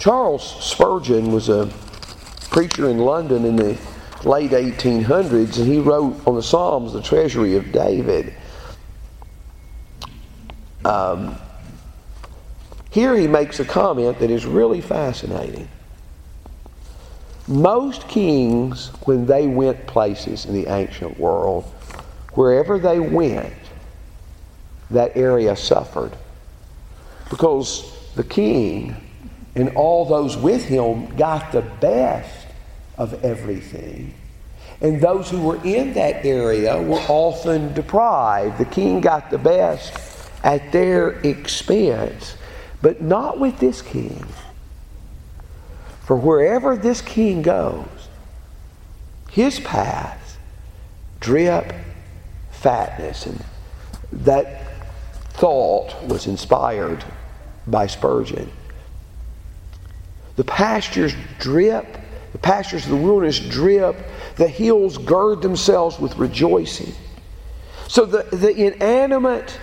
[0.00, 1.70] Charles Spurgeon was a
[2.50, 3.78] preacher in London in the
[4.24, 8.34] late 1800s, and he wrote on the Psalms, the treasury of David.
[10.84, 11.36] Um,
[12.90, 15.68] here he makes a comment that is really fascinating.
[17.50, 21.64] Most kings, when they went places in the ancient world,
[22.34, 23.52] wherever they went,
[24.88, 26.12] that area suffered.
[27.28, 28.94] Because the king
[29.56, 32.46] and all those with him got the best
[32.96, 34.14] of everything.
[34.80, 38.58] And those who were in that area were often deprived.
[38.58, 39.92] The king got the best
[40.44, 42.36] at their expense,
[42.80, 44.24] but not with this king.
[46.10, 47.86] For wherever this king goes,
[49.30, 50.38] his paths
[51.20, 51.72] drip
[52.50, 53.26] fatness.
[53.26, 53.44] And
[54.10, 54.64] that
[55.34, 57.04] thought was inspired
[57.68, 58.50] by Spurgeon.
[60.34, 61.86] The pastures drip,
[62.32, 63.94] the pastures of the wilderness drip,
[64.34, 66.92] the hills gird themselves with rejoicing.
[67.86, 69.56] So the, the inanimate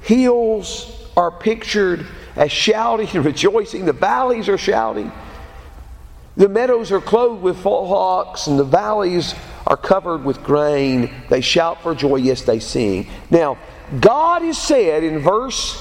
[0.00, 5.12] hills are pictured as shouting and rejoicing, the valleys are shouting.
[6.36, 9.34] The meadows are clothed with flocks, and the valleys
[9.66, 11.12] are covered with grain.
[11.28, 13.08] They shout for joy, yes, they sing.
[13.30, 13.58] Now,
[14.00, 15.76] God has said in verse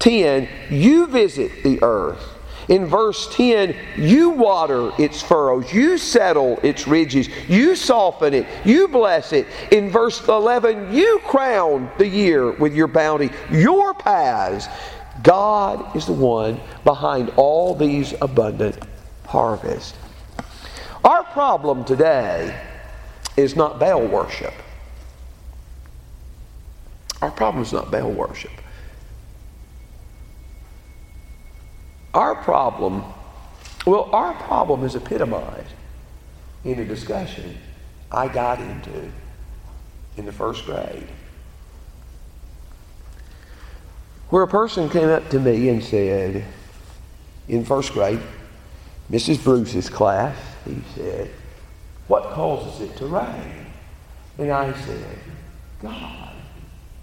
[0.00, 2.22] 10, You visit the earth.
[2.68, 8.88] In verse 10, you water its furrows, you settle its ridges, you soften it, you
[8.88, 9.46] bless it.
[9.70, 14.66] In verse 11, you crown the year with your bounty, your paths.
[15.22, 18.76] God is the one behind all these abundant
[19.26, 19.94] harvest.
[21.04, 22.58] Our problem today
[23.36, 24.54] is not Baal worship.
[27.22, 28.50] Our problem is not Baal worship.
[32.14, 33.04] Our problem,
[33.86, 35.68] well, our problem is epitomized
[36.64, 37.58] in a discussion
[38.10, 39.10] I got into
[40.16, 41.06] in the first grade.
[44.30, 46.44] Where a person came up to me and said,
[47.48, 48.20] in first grade,
[49.10, 49.42] Mrs.
[49.42, 51.30] Bruce's class, he said,
[52.08, 53.66] What causes it to rain?
[54.38, 55.18] And I said,
[55.80, 56.32] God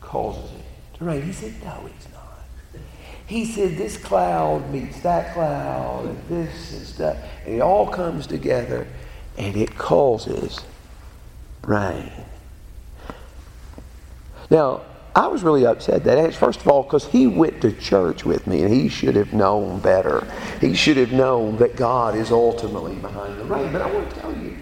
[0.02, 1.22] causes it to rain.
[1.22, 2.82] He said, No, it's not.
[3.26, 8.28] He said, This cloud meets that cloud, and this and stuff, and it all comes
[8.28, 8.86] together,
[9.38, 10.60] and it causes
[11.64, 12.12] rain.
[14.50, 14.82] Now,
[15.16, 18.64] I was really upset that first of all because he went to church with me
[18.64, 20.28] and he should have known better.
[20.60, 23.72] He should have known that God is ultimately behind the rain.
[23.72, 24.58] But I want to tell you,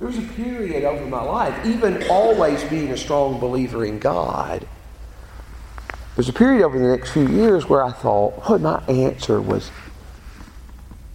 [0.00, 4.66] there was a period over my life, even always being a strong believer in God.
[6.16, 9.70] There's a period over the next few years where I thought, well, my answer was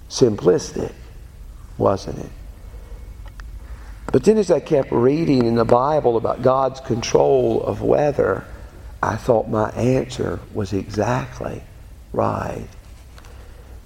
[0.09, 0.93] simplistic,
[1.77, 2.31] wasn't it?
[4.11, 8.45] But then as I kept reading in the Bible about God's control of weather,
[9.03, 11.63] I thought my answer was exactly
[12.11, 12.67] right.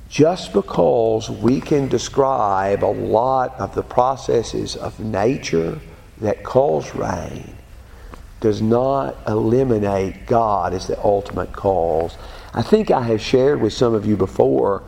[0.09, 5.79] Just because we can describe a lot of the processes of nature
[6.19, 7.55] that cause rain
[8.39, 12.17] does not eliminate God as the ultimate cause.
[12.53, 14.83] I think I have shared with some of you before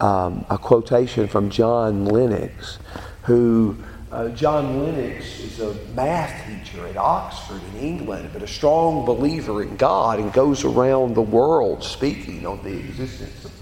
[0.00, 2.78] um, a quotation from John Lennox,
[3.24, 3.76] who
[4.12, 9.62] uh, John Lennox is a math teacher at Oxford in England, but a strong believer
[9.62, 13.52] in God and goes around the world speaking on the existence of,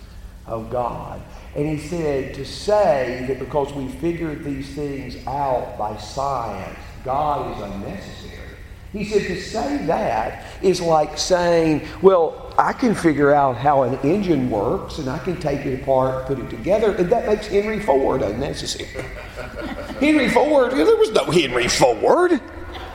[0.47, 1.23] of God.
[1.55, 7.57] And he said to say that because we figured these things out by science, God
[7.57, 8.50] is unnecessary
[8.93, 13.99] he said to say that is like saying, well, I can figure out how an
[14.01, 17.81] engine works and I can take it apart, put it together, and that makes Henry
[17.81, 18.89] Ford unnecessary.
[20.01, 22.41] Henry Ford, there was no Henry Ford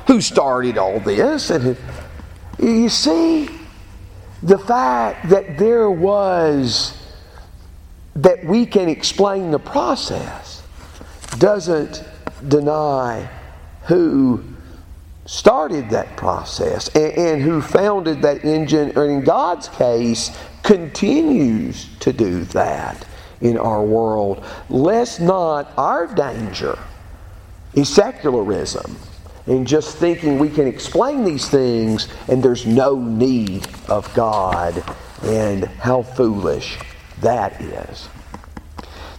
[0.08, 1.50] who started all this.
[1.50, 1.78] And
[2.60, 3.50] you see,
[4.44, 6.94] the fact that there was,
[8.18, 10.62] that we can explain the process
[11.38, 12.04] doesn't
[12.48, 13.30] deny
[13.84, 14.44] who
[15.26, 22.14] started that process and, and, who founded that engine, or in God's case, continues to
[22.14, 23.06] do that
[23.42, 24.44] in our world.
[24.70, 26.78] Lest not our danger
[27.74, 28.98] is secularism
[29.48, 34.84] and just thinking we can explain these things and there's no need of God,
[35.24, 36.80] and how foolish
[37.22, 38.10] that is.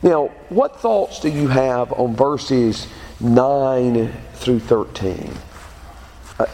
[0.03, 2.87] Now, what thoughts do you have on verses
[3.21, 5.33] 9 through 13?
[6.39, 6.47] Uh,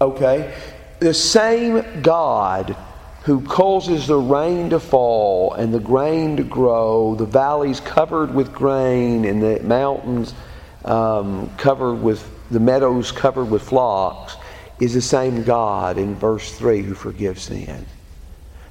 [0.00, 0.54] Okay?
[1.00, 2.76] The same God
[3.22, 8.52] who causes the rain to fall and the grain to grow, the valleys covered with
[8.52, 10.32] grain and the mountains
[10.84, 14.36] um, covered with the meadows covered with flocks,
[14.78, 17.84] is the same God in verse 3 who forgives sin.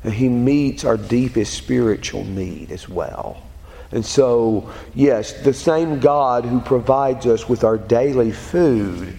[0.03, 3.41] And he meets our deepest spiritual need as well.
[3.91, 9.17] And so, yes, the same God who provides us with our daily food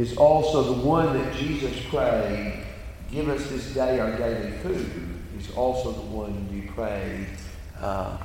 [0.00, 2.64] is also the one that Jesus prayed,
[3.12, 4.90] Give us this day our daily food,
[5.38, 7.26] is also the one you prayed,
[7.80, 8.16] uh,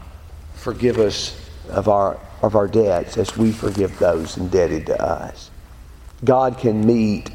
[0.53, 5.51] Forgive us of our, of our debts as we forgive those indebted to us.
[6.23, 7.29] God can meet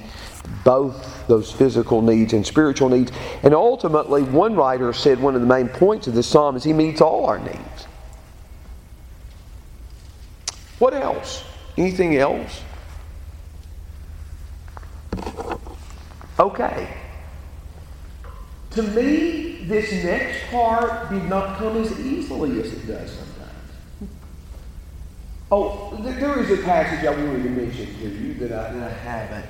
[0.64, 3.12] both those physical needs and spiritual needs.
[3.42, 6.72] And ultimately, one writer said one of the main points of this psalm is he
[6.72, 7.86] meets all our needs.
[10.78, 11.44] What else?
[11.76, 12.62] Anything else?
[16.40, 16.88] Okay.
[18.70, 24.10] To me, this next part did not come as easily as it does sometimes.
[25.52, 28.94] Oh, there is a passage I wanted to mention to you that I, that I
[28.94, 29.44] haven't.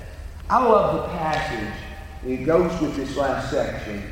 [0.49, 1.75] I love the passage.
[2.27, 4.03] It goes with this last section.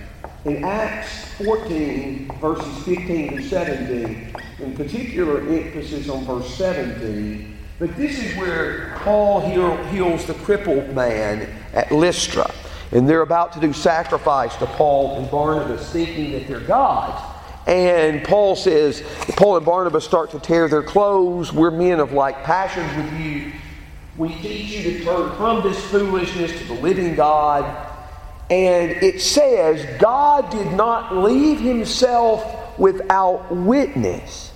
[0.44, 8.18] in Acts 14, verses 15 to 17, in particular emphasis on verse 17, but this
[8.18, 9.40] is where Paul
[9.90, 12.47] heals the crippled man at Lystra.
[12.92, 17.22] And they're about to do sacrifice to Paul and Barnabas, thinking that they're gods.
[17.66, 19.02] And Paul says,
[19.36, 21.52] Paul and Barnabas start to tear their clothes.
[21.52, 23.52] We're men of like passions with you.
[24.16, 27.64] We teach you to turn from this foolishness to the living God.
[28.50, 34.47] And it says, God did not leave himself without witness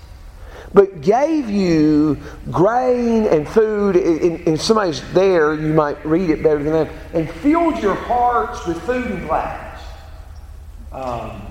[0.75, 2.19] but gave you
[2.51, 3.97] grain and food.
[3.97, 8.81] And somebody's there, you might read it better than them, and filled your hearts with
[8.83, 9.83] food and gladness.
[10.91, 11.43] Um,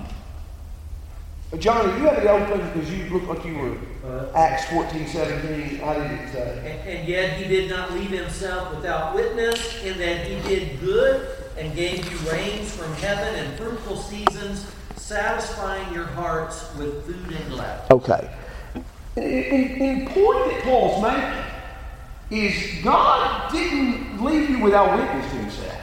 [1.58, 3.76] Johnny, you have it open because you look like you were
[4.08, 5.78] uh, Acts 14, 17.
[5.78, 6.58] How did it say?
[6.58, 11.28] And, and yet he did not leave himself without witness, in that he did good
[11.58, 14.66] and gave you rains from heaven and fruitful seasons,
[14.96, 17.90] satisfying your hearts with food and gladness.
[17.90, 18.30] Okay.
[19.14, 21.42] The point that Paul's making
[22.32, 25.78] is God didn't leave you without witness to himself.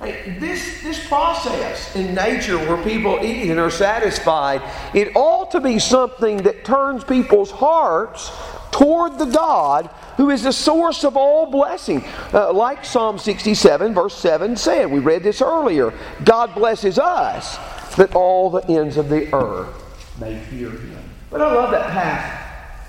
[0.00, 4.62] This, this process in nature where people eat and are satisfied,
[4.94, 8.30] it ought to be something that turns people's hearts
[8.70, 12.04] toward the God who is the source of all blessing.
[12.32, 17.56] Uh, like Psalm 67, verse 7 said, we read this earlier God blesses us
[17.96, 19.74] that all the ends of the earth
[20.20, 21.02] may fear him.
[21.28, 22.47] But I love that passage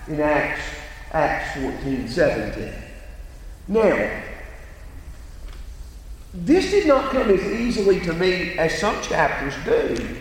[0.10, 0.62] in Acts,
[1.12, 2.74] Acts 14, 17.
[3.68, 4.22] Now,
[6.34, 10.18] this did not come as easily to me as some chapters do.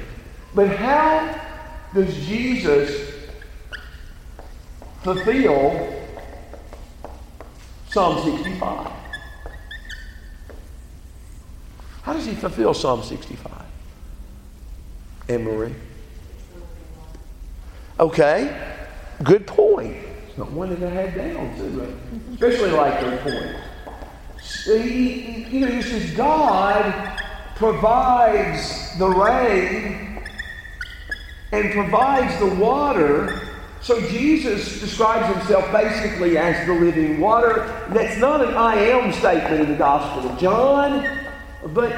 [0.55, 1.41] But how
[1.95, 3.15] does Jesus
[5.03, 5.95] fulfill
[7.91, 8.93] Psalm 65?
[12.03, 13.53] How does he fulfill Psalm 65?
[15.29, 15.75] Anne Marie?
[18.01, 18.77] Okay.
[19.25, 19.97] Good point.
[20.37, 21.99] Not one that I had down, too,
[22.35, 23.61] especially like those points.
[24.41, 27.19] See, you know, this is God
[27.57, 30.23] provides the rain
[31.51, 33.41] and provides the water.
[33.81, 37.67] So Jesus describes himself basically as the living water.
[37.91, 41.27] That's not an I am statement in the Gospel of John,
[41.75, 41.93] but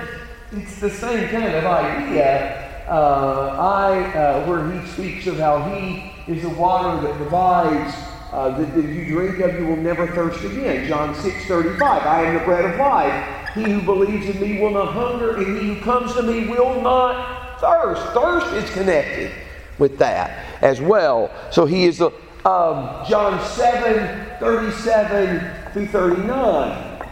[0.53, 2.87] it's the same kind of idea.
[2.89, 7.95] Uh, I, uh, where he speaks of how he is the water that provides,
[8.33, 10.87] uh, that, that you drink of, you will never thirst again.
[10.87, 12.03] John 6 35.
[12.03, 13.55] I am the bread of life.
[13.55, 16.81] He who believes in me will not hunger, and he who comes to me will
[16.81, 18.03] not thirst.
[18.13, 19.33] Thirst is connected
[19.79, 21.31] with that as well.
[21.51, 22.11] So he is the
[22.45, 27.07] um, John 7 37 through 39.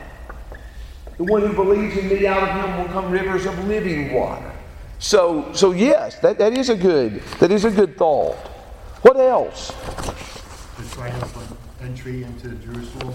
[1.19, 4.53] The one who believes in me, out of him will come rivers of living water.
[5.01, 8.37] So, so yes, that, that is a good that is a good thought.
[9.09, 9.73] What else?
[10.77, 13.15] Just right up on entry into Jerusalem.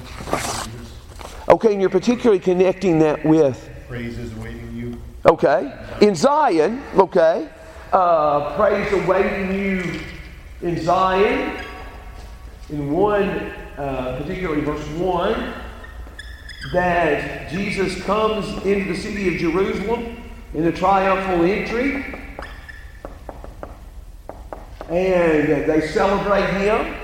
[1.48, 5.00] Okay, and you're particularly connecting that with Praise is awaiting you.
[5.24, 5.72] Okay.
[6.02, 7.48] In Zion, okay.
[7.92, 10.00] Uh, praise awaiting you
[10.64, 11.64] in Zion.
[12.72, 13.30] In one,
[13.78, 15.54] uh, particularly verse 1,
[16.74, 20.18] that Jesus comes into the city of Jerusalem
[20.56, 22.23] in the triumphal entry.
[24.90, 26.96] And they celebrate him.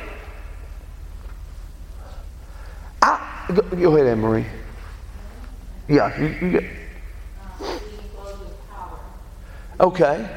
[3.02, 4.46] I, go, go ahead, Anne Marie.
[5.88, 6.64] Yeah, you, you get.
[9.80, 10.30] Okay.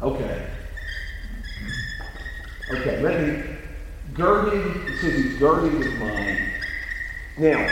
[0.00, 0.46] Okay.
[2.70, 3.42] Okay, let me.
[4.14, 6.50] Girded, it says he's girded with mine.
[7.38, 7.68] Now,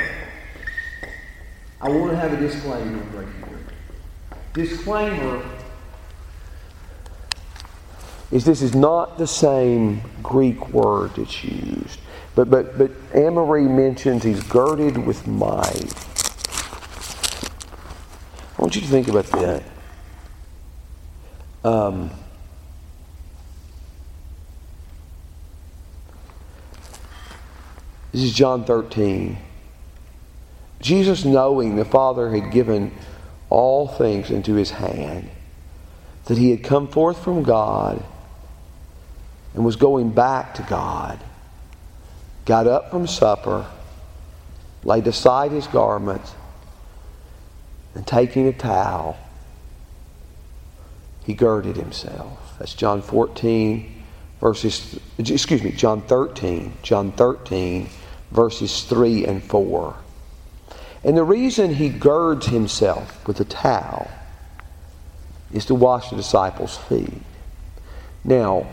[1.81, 3.59] I want to have a disclaimer right here.
[4.55, 5.45] Disclaimer
[8.31, 11.99] is this is not the same Greek word that's used.
[12.37, 15.93] But but but Marie mentions he's girded with might.
[18.57, 19.65] I want you to think about that.
[21.65, 22.11] Um,
[28.13, 29.39] this is John 13.
[30.81, 32.93] Jesus, knowing the Father had given
[33.49, 35.31] all things into his hand,
[36.27, 38.03] that he had come forth from God
[39.55, 41.19] and was going back to God,
[42.45, 43.67] got up from supper,
[44.85, 46.35] laid aside his garments,
[47.95, 49.17] and taking a towel,
[51.25, 52.57] he girded himself.
[52.59, 54.05] That's John 14,
[54.41, 57.89] verses, excuse me, John 13, John 13,
[58.31, 59.97] verses 3 and 4.
[61.07, 64.11] And the reason he girds himself with a towel
[65.53, 67.23] is to wash the disciples' feet.
[68.25, 68.67] Now,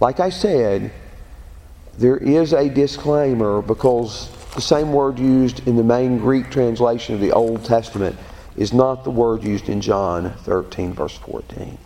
[0.00, 0.90] like I said,
[1.96, 7.20] there is a disclaimer because the same word used in the main Greek translation of
[7.20, 8.18] the Old Testament
[8.56, 11.78] is not the word used in John 13, verse 14.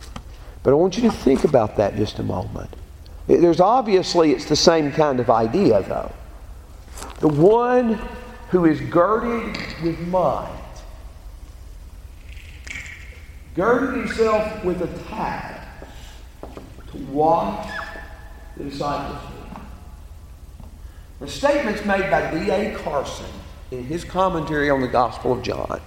[0.62, 2.70] But I want you to think about that just a moment.
[3.26, 6.10] There's obviously, it's the same kind of idea, though.
[7.20, 8.00] The one
[8.50, 10.48] who is girded with might,
[13.54, 15.60] girded himself with a towel
[16.90, 17.70] to wash
[18.56, 19.22] the disciples'.
[21.20, 22.74] The statements made by D.A.
[22.76, 23.30] Carson
[23.70, 25.80] in his commentary on the Gospel of John.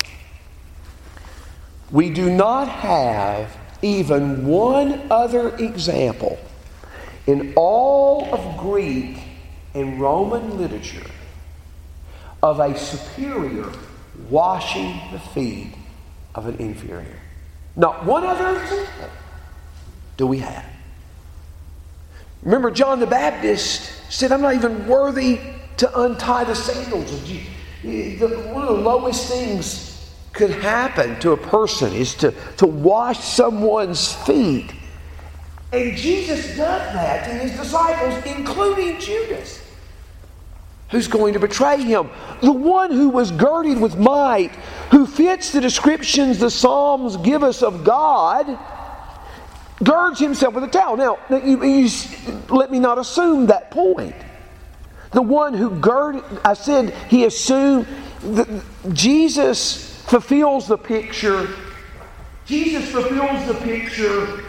[1.91, 6.39] We do not have even one other example
[7.27, 9.17] in all of Greek
[9.73, 11.09] and Roman literature
[12.43, 13.71] of a superior
[14.29, 15.73] washing the feet
[16.35, 17.19] of an inferior.
[17.77, 19.09] Not one other example
[20.17, 20.65] do we have.
[22.43, 25.39] Remember, John the Baptist said, I'm not even worthy
[25.77, 27.49] to untie the sandals of Jesus.
[28.51, 34.13] One of the lowest things could happen to a person is to, to wash someone's
[34.13, 34.73] feet.
[35.71, 39.62] And Jesus does that to his disciples, including Judas,
[40.93, 42.09] who's going to betray him.
[42.41, 44.51] The one who was girded with might,
[44.91, 48.57] who fits the descriptions the Psalms give us of God,
[49.83, 50.97] girds himself with a towel.
[50.97, 51.89] Now, you, you,
[52.49, 54.15] let me not assume that point.
[55.11, 57.87] The one who girded, I said he assumed,
[58.21, 58.47] that
[58.93, 61.49] Jesus fulfills the picture.
[62.45, 64.43] Jesus fulfills the picture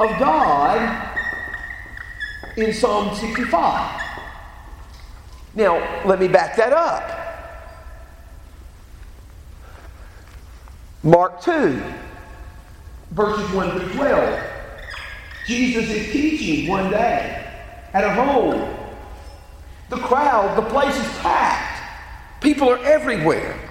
[0.00, 1.16] of God
[2.56, 4.07] in Psalm 65.
[5.54, 7.14] Now, let me back that up.
[11.02, 11.82] Mark 2,
[13.12, 14.40] verses 1 through 12.
[15.46, 17.44] Jesus is teaching one day
[17.94, 18.74] at a home.
[19.88, 21.82] The crowd, the place is packed.
[22.42, 23.67] People are everywhere.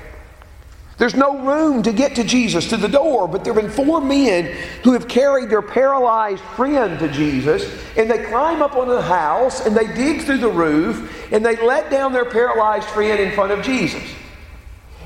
[0.98, 4.02] There's no room to get to Jesus, to the door, but there have been four
[4.02, 4.46] men
[4.84, 9.64] who have carried their paralyzed friend to Jesus, and they climb up on the house,
[9.66, 13.52] and they dig through the roof, and they let down their paralyzed friend in front
[13.52, 14.02] of Jesus.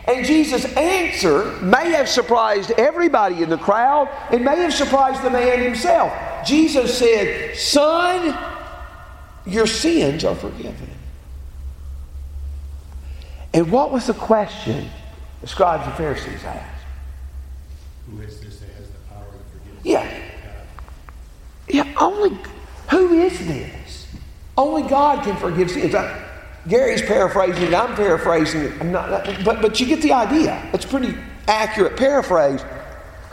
[0.08, 5.30] And Jesus' answer may have surprised everybody in the crowd, and may have surprised the
[5.30, 6.14] man himself.
[6.46, 8.38] Jesus said, Son,
[9.46, 10.90] your sins are forgiven.
[13.54, 14.90] And what was the question
[15.42, 16.86] the scribes and Pharisees asked?
[18.10, 19.86] Who is this that has the power to forgive?
[19.86, 20.22] Yeah.
[21.68, 22.38] Yeah, only,
[22.90, 24.08] who is this?
[24.58, 25.96] Only God can forgive sins.
[25.96, 26.28] I,
[26.68, 28.74] Gary's paraphrasing it, I'm paraphrasing it.
[28.82, 30.70] I'm not, but, but you get the idea.
[30.74, 31.18] It's pretty
[31.48, 32.64] accurate paraphrase.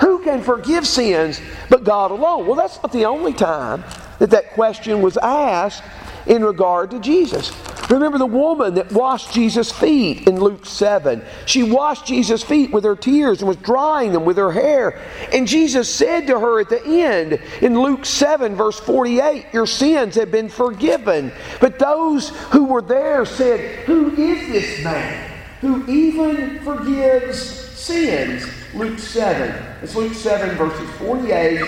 [0.01, 2.47] Who can forgive sins but God alone?
[2.47, 3.85] Well, that's not the only time
[4.19, 5.83] that that question was asked
[6.27, 7.51] in regard to Jesus.
[7.89, 11.23] Remember the woman that washed Jesus' feet in Luke 7.
[11.47, 15.01] She washed Jesus' feet with her tears and was drying them with her hair.
[15.33, 20.17] And Jesus said to her at the end in Luke 7, verse 48, Your sins
[20.17, 21.33] have been forgiven.
[21.61, 25.31] But those who were there said, Who is this man
[25.61, 28.47] who even forgives sins?
[28.75, 29.51] Luke 7.
[29.83, 31.67] It's Luke 7, verses 48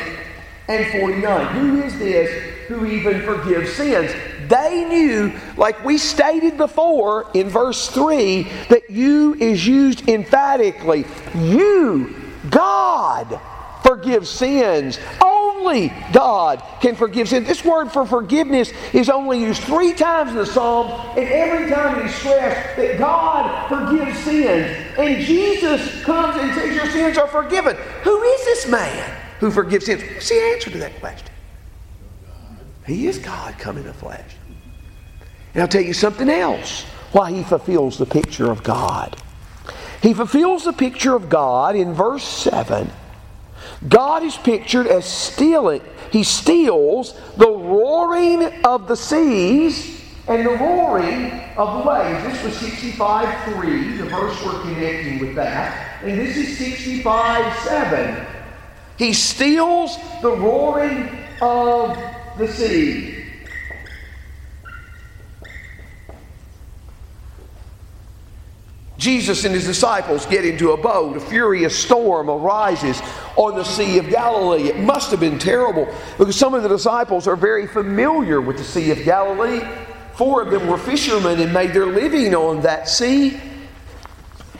[0.68, 1.46] and 49.
[1.56, 2.30] Who is this
[2.68, 4.12] who even forgives sins?
[4.50, 11.04] They knew, like we stated before in verse 3, that you is used emphatically.
[11.36, 12.16] You,
[12.50, 13.40] God,
[13.84, 14.98] forgives sins.
[15.22, 17.46] Only God can forgive sins.
[17.46, 22.00] This word for forgiveness is only used three times in the psalm, and every time
[22.00, 24.84] it is stressed that God forgives sins.
[24.98, 27.76] And Jesus comes and says, Your sins are forgiven.
[28.02, 30.02] Who is this man who forgives sins?
[30.02, 31.28] What's the answer to that question?
[32.84, 34.34] He is God come in the flesh.
[35.54, 39.16] And I'll tell you something else why he fulfills the picture of God.
[40.02, 42.90] He fulfills the picture of God in verse 7.
[43.88, 45.82] God is pictured as stealing,
[46.12, 52.24] he steals the roaring of the seas and the roaring of the waves.
[52.24, 56.02] This was 65 3, the verse we're connecting with that.
[56.02, 58.26] And this is 65 7.
[58.96, 61.08] He steals the roaring
[61.40, 61.96] of
[62.38, 63.19] the sea.
[69.00, 71.16] Jesus and his disciples get into a boat.
[71.16, 73.00] A furious storm arises
[73.34, 74.68] on the Sea of Galilee.
[74.68, 75.88] It must have been terrible
[76.18, 79.66] because some of the disciples are very familiar with the Sea of Galilee.
[80.16, 83.40] Four of them were fishermen and made their living on that sea.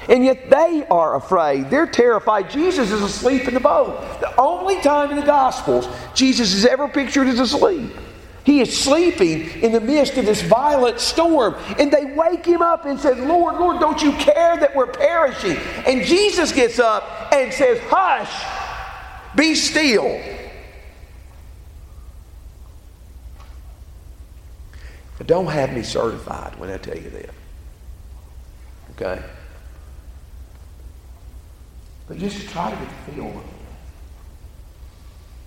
[0.09, 1.68] And yet they are afraid.
[1.68, 2.49] They're terrified.
[2.49, 4.20] Jesus is asleep in the boat.
[4.20, 7.93] The only time in the Gospels Jesus is ever pictured as asleep.
[8.45, 11.57] He is sleeping in the midst of this violent storm.
[11.78, 15.57] And they wake him up and said, Lord, Lord, don't you care that we're perishing?
[15.86, 18.32] And Jesus gets up and says, Hush,
[19.36, 20.20] be still.
[25.18, 27.30] But don't have me certified when I tell you this.
[28.93, 29.22] Okay?
[32.09, 33.60] But just try to get the feel of it.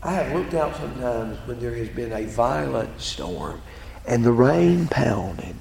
[0.06, 3.62] I have looked out sometimes when there has been a violent storm
[4.06, 5.56] and the rain pounded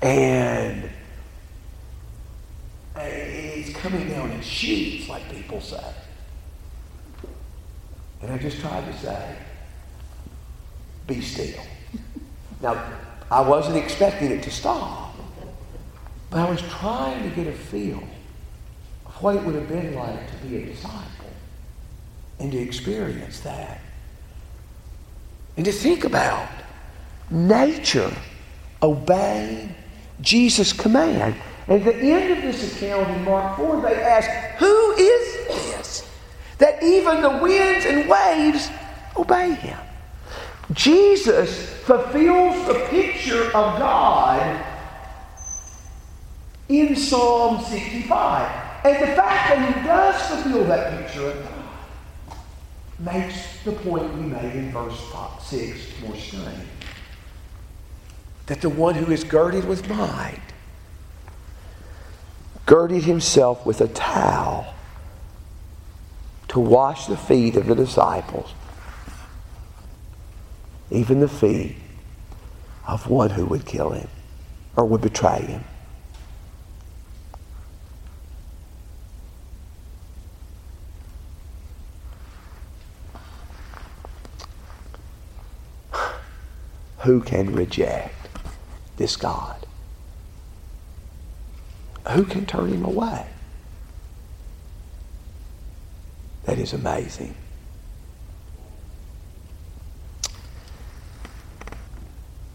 [0.00, 0.88] and
[2.96, 5.84] it's coming down in sheets, like people say.
[8.22, 9.36] And I just tried to say,
[11.06, 11.62] be still.
[12.62, 12.82] Now,
[13.30, 15.14] I wasn't expecting it to stop,
[16.30, 18.02] but I was trying to get a feel
[19.04, 21.13] of what it would have been like to be a disciple
[22.38, 23.80] and to experience that.
[25.56, 26.48] And to think about
[27.30, 28.12] nature
[28.82, 29.74] obeying
[30.20, 31.36] Jesus' command.
[31.68, 34.28] And at the end of this account in Mark 4, they ask,
[34.58, 36.08] Who is this?
[36.58, 38.68] That even the winds and waves
[39.16, 39.78] obey him.
[40.72, 44.64] Jesus fulfills the picture of God
[46.68, 48.64] in Psalm 65.
[48.84, 51.53] And the fact that he does fulfill that picture of God
[53.04, 54.98] makes the point we made in verse
[55.40, 56.68] 6 more strange.
[58.46, 60.40] That the one who is girded with might
[62.66, 64.74] girded himself with a towel
[66.48, 68.54] to wash the feet of the disciples,
[70.90, 71.76] even the feet
[72.86, 74.08] of one who would kill him
[74.76, 75.64] or would betray him.
[87.04, 88.14] Who can reject
[88.96, 89.66] this God?
[92.10, 93.26] Who can turn him away?
[96.44, 97.34] That is amazing.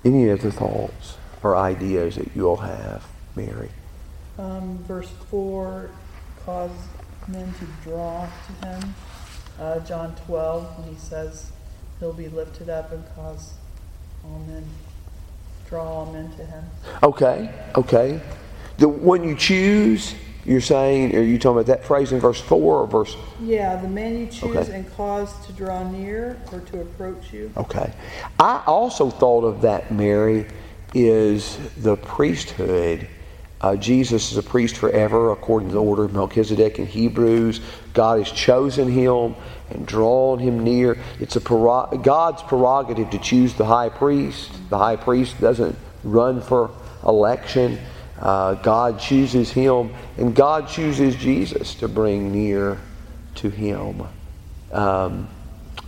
[0.03, 3.69] Any other thoughts or ideas that you'll have, Mary?
[4.39, 5.91] Um, verse 4
[6.45, 6.71] cause
[7.27, 8.95] men to draw to him.
[9.59, 11.51] Uh, John 12, when he says
[11.99, 13.53] he'll be lifted up and cause
[14.31, 14.63] all men,
[15.67, 16.63] draw all men to him.
[17.03, 18.21] Okay, okay.
[18.77, 20.15] The one you choose,
[20.45, 23.15] you're saying, are you talking about that phrase in verse 4 or verse?
[23.41, 24.73] Yeah, the man you choose Okay.
[24.73, 27.51] and cause to draw near or to approach you.
[27.57, 27.91] Okay.
[28.39, 30.45] I also thought of that, Mary,
[30.93, 33.07] is the priesthood.
[33.61, 37.59] Uh, Jesus is a priest forever, according to the order of Melchizedek in Hebrews.
[37.93, 39.35] God has chosen him
[39.71, 40.97] and drawn him near.
[41.19, 44.51] It's a prerog- God's prerogative to choose the high priest.
[44.69, 46.71] The high priest doesn't run for
[47.05, 47.79] election.
[48.19, 52.77] Uh, God chooses him, and God chooses Jesus to bring near
[53.35, 54.03] to him.
[54.71, 55.29] Um,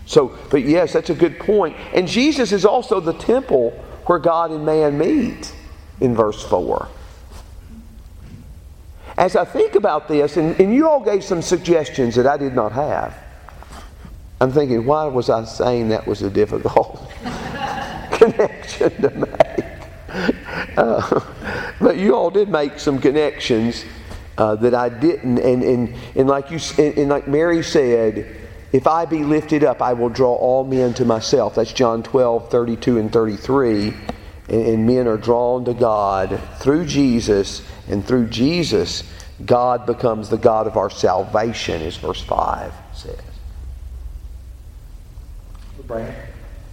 [0.06, 1.76] so, but yes, that's a good point.
[1.94, 3.72] And Jesus is also the temple
[4.06, 5.54] where God and man meet
[6.00, 6.88] in verse 4.
[9.18, 12.56] As I think about this, and, and you all gave some suggestions that I did
[12.56, 13.16] not have,
[14.42, 17.12] I'm thinking, why was I saying that was a difficult
[18.12, 19.72] connection to make?
[20.76, 21.20] Uh,
[21.80, 23.86] but you all did make some connections
[24.40, 28.36] uh, that I didn't, and, and, and like you and, and like Mary said,
[28.74, 31.54] if I be lifted up, I will draw all men to myself.
[31.54, 33.94] That's John 12, 32 and 33.
[34.50, 39.04] And, and men are drawn to God through Jesus, and through Jesus,
[39.46, 43.31] God becomes the God of our salvation, as verse 5 says.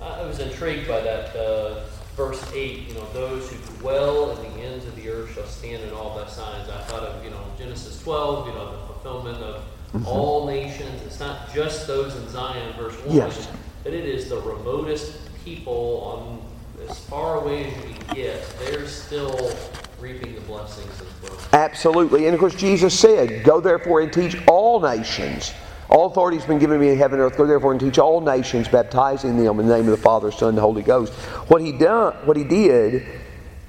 [0.01, 1.81] I was intrigued by that uh,
[2.17, 5.83] verse 8, you know, those who dwell in the ends of the earth shall stand
[5.83, 6.69] in all thy signs.
[6.69, 11.03] I thought of, you know, Genesis 12, you know, the fulfillment of all nations.
[11.03, 13.49] It's not just those in Zion, verse 1, Yes.
[13.85, 18.55] but it is the remotest people on as far away as you can get.
[18.61, 19.53] They're still
[20.01, 21.39] reaping the blessings as well.
[21.53, 22.27] Absolutely.
[22.27, 25.53] And of course, Jesus said, Go therefore and teach all nations.
[25.89, 27.39] All authority has been given me in heaven and earth.
[27.39, 30.51] Go therefore and teach all nations, baptizing them in the name of the Father, Son,
[30.51, 31.13] and Holy Ghost.
[31.49, 33.07] What he done, what he did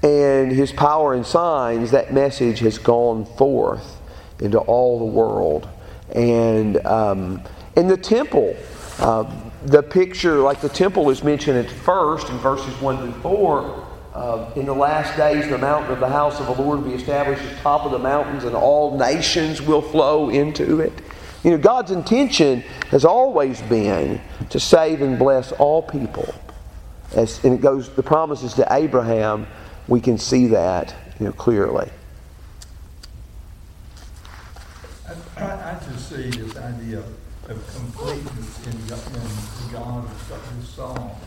[0.02, 4.00] and his power and signs, that message has gone forth
[4.38, 5.68] into all the world.
[6.14, 7.42] And um,
[7.76, 8.56] in the temple,
[8.98, 9.30] uh,
[9.64, 13.86] the picture, like the temple is mentioned at first in verses 1 through 4.
[14.12, 16.94] Uh, in the last days, the mountain of the house of the Lord will be
[16.94, 20.92] established at the top of the mountains, and all nations will flow into it.
[21.42, 22.60] You know, God's intention
[22.90, 24.20] has always been
[24.50, 26.34] to save and bless all people.
[27.14, 29.46] As, and it goes, the promises to Abraham,
[29.88, 31.90] we can see that you know, clearly.
[35.36, 37.02] I, I, just see this idea
[37.48, 40.10] of completeness in, in God's,
[40.58, 41.18] His song.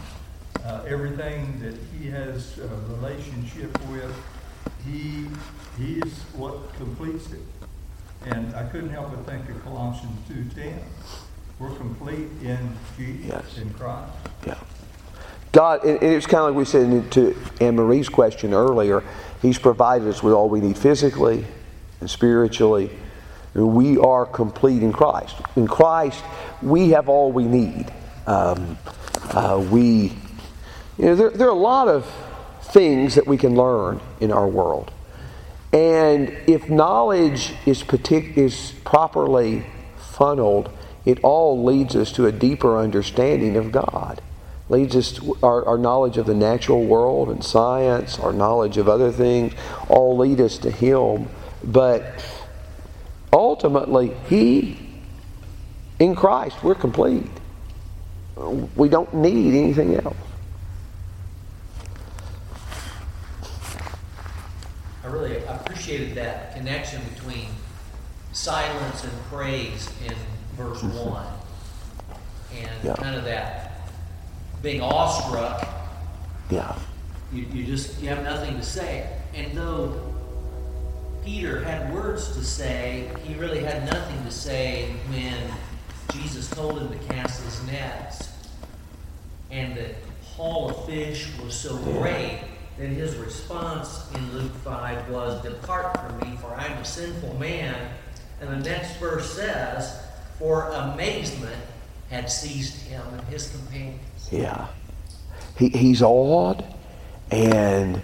[0.64, 4.16] Uh, everything that He has a relationship with,
[4.86, 5.26] He,
[5.78, 7.41] He is what completes it.
[8.26, 10.80] And I couldn't help but think of Colossians two ten.
[11.60, 12.58] We're complete in
[12.98, 13.58] Jesus, Yes.
[13.58, 14.12] in Christ.
[14.46, 14.56] Yeah.
[15.52, 19.04] God, and and it's kind of like we said to Anne Marie's question earlier,
[19.42, 21.46] He's provided us with all we need physically
[22.00, 22.90] and spiritually.
[23.54, 25.36] We are complete in Christ.
[25.56, 26.24] In Christ,
[26.62, 27.92] we have all we need.
[28.26, 28.78] Um,
[29.32, 30.14] uh, we,
[30.98, 32.12] you know, there, there are a lot of
[32.72, 34.92] things that we can learn in our world.
[35.74, 39.66] And if knowledge is, partic- is properly
[39.98, 40.70] funneled,
[41.04, 44.22] it all leads us to a deeper understanding of God.
[44.70, 48.88] Leads us to our, our knowledge of the natural world and science, our knowledge of
[48.88, 49.54] other things,
[49.90, 51.28] all lead us to Him.
[51.64, 52.24] But
[53.34, 54.78] ultimately, He,
[56.00, 57.30] in Christ, we're complete.
[58.76, 60.16] We don't need anything else.
[65.04, 65.36] I really
[65.84, 67.48] appreciated that connection between
[68.32, 70.16] silence and praise in
[70.56, 71.10] verse mm-hmm.
[71.10, 71.26] 1.
[72.62, 72.96] And Yeah.
[72.96, 73.90] kind of that
[74.62, 75.68] being awestruck,
[76.50, 76.74] Yeah.
[77.34, 79.10] you, you just you have nothing to say.
[79.34, 80.00] And though
[81.26, 85.36] Peter had words to say, he really had nothing to say when
[86.14, 88.30] Jesus told him to cast his nets.
[89.52, 89.90] And the
[90.36, 92.40] haul of fish was so great
[92.78, 97.38] that his response in Luke 5 was, Depart from me, for I am a sinful
[97.40, 97.76] man.
[98.42, 100.02] And the next verse says,
[100.40, 101.62] For amazement
[102.10, 104.30] had seized him and his companions.
[104.32, 104.68] Yeah.
[105.58, 106.64] He, he's awed
[107.32, 108.02] and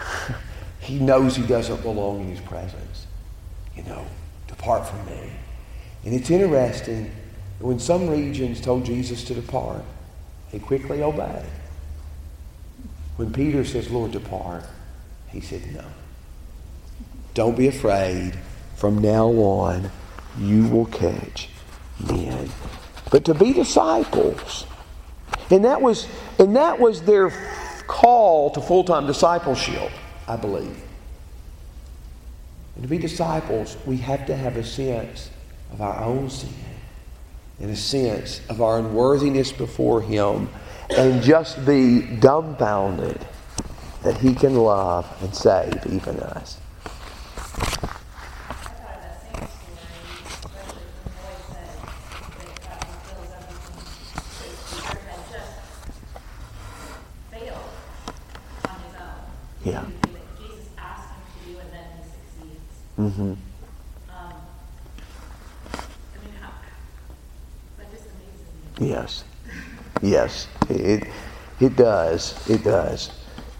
[0.80, 3.06] he knows he doesn't belong in his presence.
[3.74, 4.06] You know,
[4.48, 5.32] depart from me.
[6.04, 7.10] And it's interesting,
[7.58, 9.82] when some regions told Jesus to depart,
[10.50, 11.44] he quickly obeyed.
[13.16, 14.64] When Peter says, Lord, depart,
[15.28, 15.84] he said, no.
[17.34, 18.38] Don't be afraid.
[18.76, 19.90] From now on,
[20.38, 21.48] you will catch
[22.10, 22.50] men.
[23.10, 24.66] But to be disciples,
[25.50, 26.06] and that was,
[26.38, 27.30] and that was their
[27.86, 29.90] call to full-time discipleship,
[30.28, 30.82] I believe.
[32.74, 35.30] And to be disciples, we have to have a sense
[35.72, 36.52] of our own sin
[37.60, 40.50] and a sense of our unworthiness before Him
[40.90, 43.24] and just be dumbfounded
[44.02, 46.58] that He can love and save even us.
[46.76, 49.74] I thought that same story,
[50.26, 51.74] especially when Lloyd said
[52.38, 53.78] that God fulfills everything
[54.38, 55.54] that Peter had just
[57.32, 57.70] failed
[58.68, 59.24] on his own.
[59.64, 59.80] He Yeah.
[59.82, 60.26] didn't do it.
[60.38, 62.74] Jesus asked him to do, and then he succeeds.
[62.98, 63.32] Mm-hmm.
[63.32, 64.36] Um,
[65.74, 66.50] I mean, how,
[67.78, 68.88] that just amazes me.
[68.90, 69.24] Yes.
[70.06, 70.46] Yes.
[70.68, 71.04] It,
[71.60, 72.48] it does.
[72.48, 73.10] It does.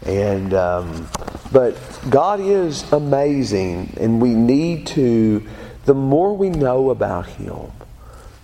[0.05, 1.07] And, um,
[1.51, 1.75] but
[2.09, 5.45] God is amazing, and we need to,
[5.85, 7.71] the more we know about Him,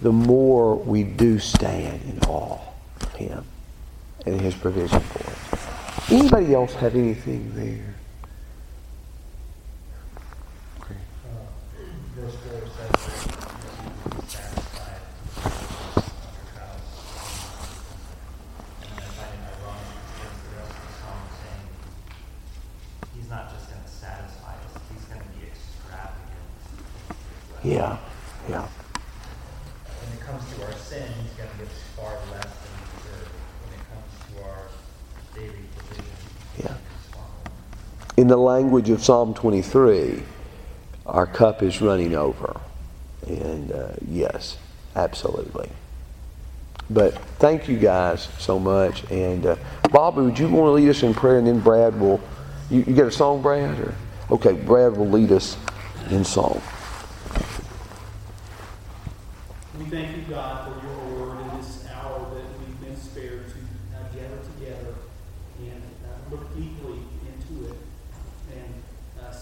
[0.01, 2.59] the more we do stand in awe
[3.01, 3.45] of Him
[4.25, 6.11] and His provision for us.
[6.11, 7.95] Anybody else have anything there?
[12.15, 13.23] Verse four says that
[13.83, 15.01] you will be satisfied
[15.43, 15.55] with
[16.35, 16.87] your trials.
[18.83, 21.67] And then I find it ironic because the rest of the song is saying,
[23.15, 26.47] He's not just gonna satisfy us, He's gonna be extravagant.
[27.63, 27.97] Yeah.
[28.47, 28.67] Yeah.
[28.67, 33.27] When it comes to our sin, He's gonna give us far less than we deserve.
[33.65, 34.61] When it comes to our
[35.33, 36.13] daily provision,
[36.55, 36.77] He's Yeah.
[37.11, 37.49] far more.
[38.17, 40.23] in the language of Psalm 23,
[41.05, 42.59] our cup is running over.
[43.27, 44.57] And uh, yes,
[44.95, 45.69] absolutely.
[46.89, 49.03] But thank you guys so much.
[49.11, 49.55] And uh,
[49.91, 51.37] Bobby, would you want to lead us in prayer?
[51.37, 52.19] And then Brad will.
[52.71, 53.79] You, you got a song, Brad?
[53.79, 53.93] Or
[54.31, 55.55] okay, Brad will lead us
[56.09, 56.59] in song.
[59.77, 63.57] We thank you, God, for your word in this hour that we've been spared to
[63.95, 64.95] uh, gather together
[65.59, 67.77] and uh, look deeply into it.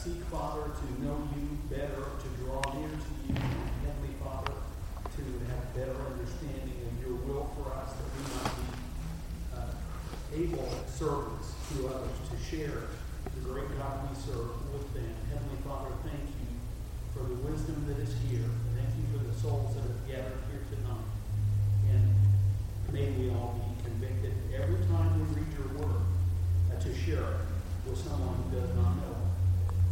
[0.02, 3.38] seek, Father, to know you better, to draw near to you,
[3.86, 4.58] Heavenly Father,
[5.14, 8.66] to have better understanding of your will for us, that we might be
[9.54, 12.90] uh, able servants to others, to share
[13.36, 15.14] the great God we serve with them.
[15.30, 16.50] Heavenly Father, thank you
[17.14, 18.50] for the wisdom that is here.
[18.74, 21.06] Thank you for the souls that have gathered here tonight.
[21.94, 22.10] And
[23.02, 26.06] may we all be convicted every time we read your word
[26.70, 27.42] uh, to share it
[27.90, 29.18] with someone who does not know.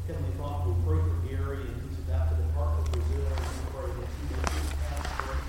[0.06, 3.26] Heavenly Father, we pray for Gary and he's about to depart for Brazil.
[3.34, 5.42] And we pray that he may be passport,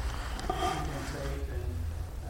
[0.49, 1.69] keep him safe, and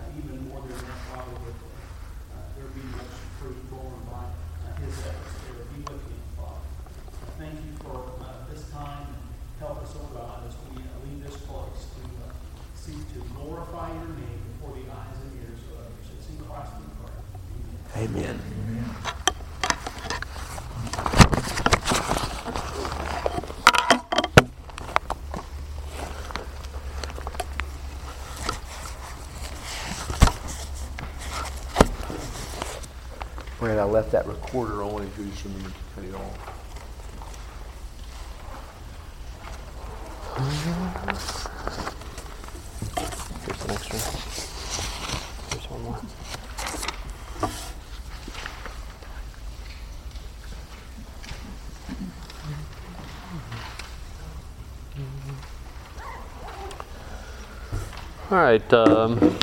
[0.03, 4.75] uh, even more than that, Father, that uh, there be much fruit borne by uh,
[4.83, 5.63] his efforts there.
[5.71, 6.59] Be with him, Father.
[6.59, 9.07] Uh, thank you for uh, this time.
[9.63, 12.35] Help us, oh God, as we uh, leave this place to uh,
[12.75, 16.07] seek to glorify your name before the eyes and ears of others.
[16.19, 18.05] It's in Christ we pray.
[18.05, 18.41] Amen.
[18.41, 18.95] Amen.
[33.59, 36.61] Brad, I left that recorder on case you to cut it off.
[43.47, 43.99] Here's an extra.
[45.51, 45.99] Here's one more.
[58.31, 58.73] All right.
[58.75, 59.41] Um,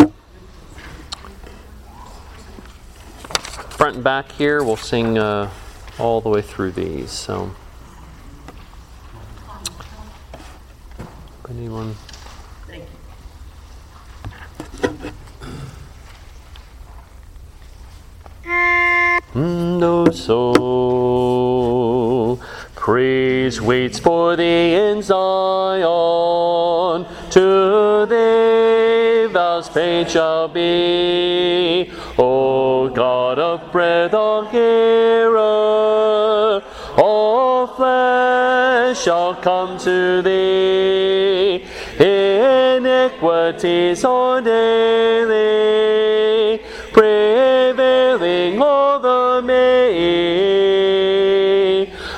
[3.77, 5.51] front and back here, we'll sing uh,
[5.99, 7.11] all the way through these.
[7.11, 7.51] So,
[11.49, 11.93] anyone?
[19.35, 22.39] No soul,
[22.75, 27.05] praise waits for thee in Zion.
[27.31, 30.76] To thee vows paid shall be.
[46.97, 49.55] Prevailing over me.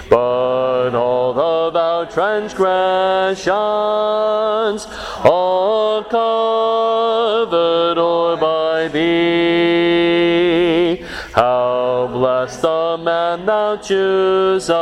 [0.10, 4.88] But all of our transgressions
[5.26, 11.04] are covered o'er by thee.
[11.34, 14.80] How blessed the man thou choosest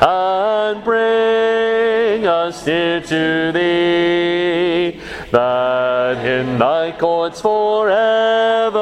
[0.00, 4.39] and bring us near to thee,
[5.30, 8.80] that in thy courts forever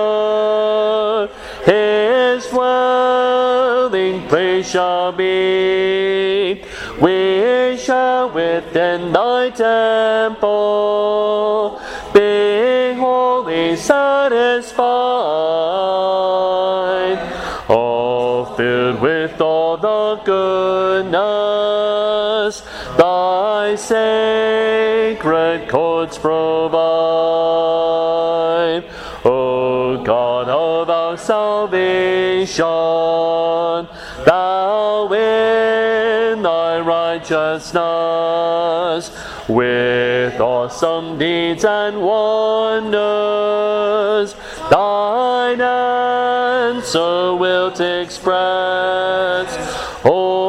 [1.64, 6.62] his dwelling place shall be.
[7.00, 10.58] We shall within thy temple
[12.14, 14.78] be wholly satisfied,
[17.68, 21.12] all filled with all the goodness
[22.96, 24.87] thy sacred
[25.68, 26.78] courts provide.
[29.24, 32.64] O God of our salvation,
[34.24, 39.10] thou in thy righteousness,
[39.48, 42.94] with awesome deeds and wonders,
[44.70, 49.48] thine answer wilt express.
[50.04, 50.47] O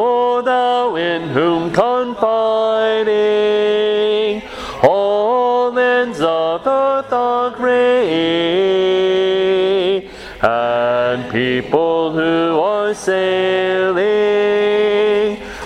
[11.62, 14.22] people who are sailing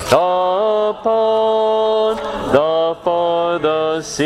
[0.08, 0.96] upon
[2.52, 4.24] the farther sea.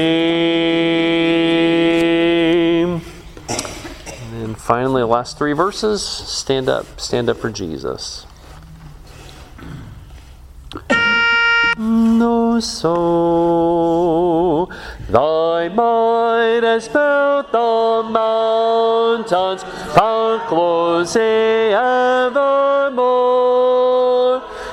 [2.83, 3.01] And
[4.31, 8.25] then finally, the last three verses stand up, stand up for Jesus.
[11.77, 13.91] No soul,
[15.09, 19.63] thy might has built the mountains,
[19.95, 23.17] power closely evermore.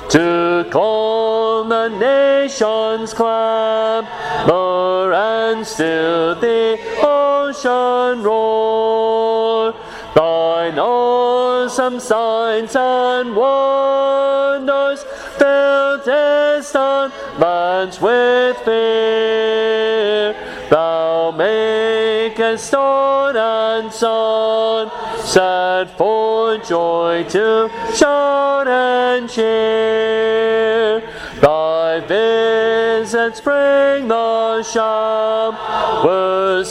[0.09, 9.73] To calm the nations clamor and still the ocean roar.
[10.13, 15.03] Thine awesome signs and wonders
[15.37, 20.33] fill distant lands with fear.
[20.69, 24.89] Thou makest dawn and sun
[25.23, 31.01] set for joy to shout and cheer.
[31.41, 35.55] Thy visits bring the showers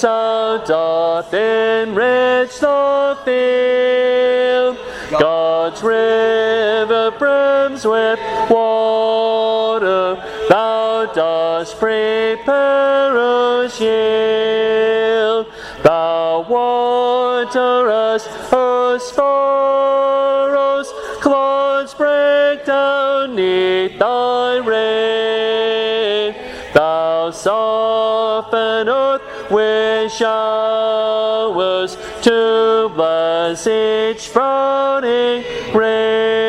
[0.05, 4.77] out doth enrich the field.
[5.21, 8.19] God's river brims with
[8.51, 10.17] water.
[11.05, 15.47] Thou dost prepare a shield.
[15.83, 20.91] Thou waterest her furrows.
[21.21, 26.35] Clouds break down neath thy rain.
[26.73, 35.45] Thou soften earth with showers to bless each sprouting
[35.75, 36.44] rain.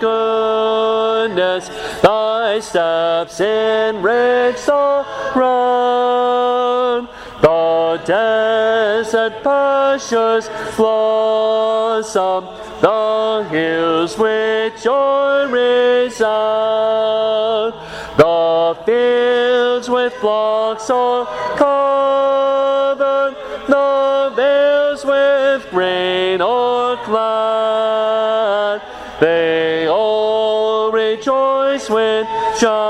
[0.00, 1.68] Goodness,
[2.02, 7.08] thy steps enrich the ground.
[7.42, 12.44] The desert pastures blossom,
[12.80, 16.46] the hills with joy resound.
[18.16, 21.26] The fields with flocks are
[21.56, 22.45] covered,
[32.56, 32.85] with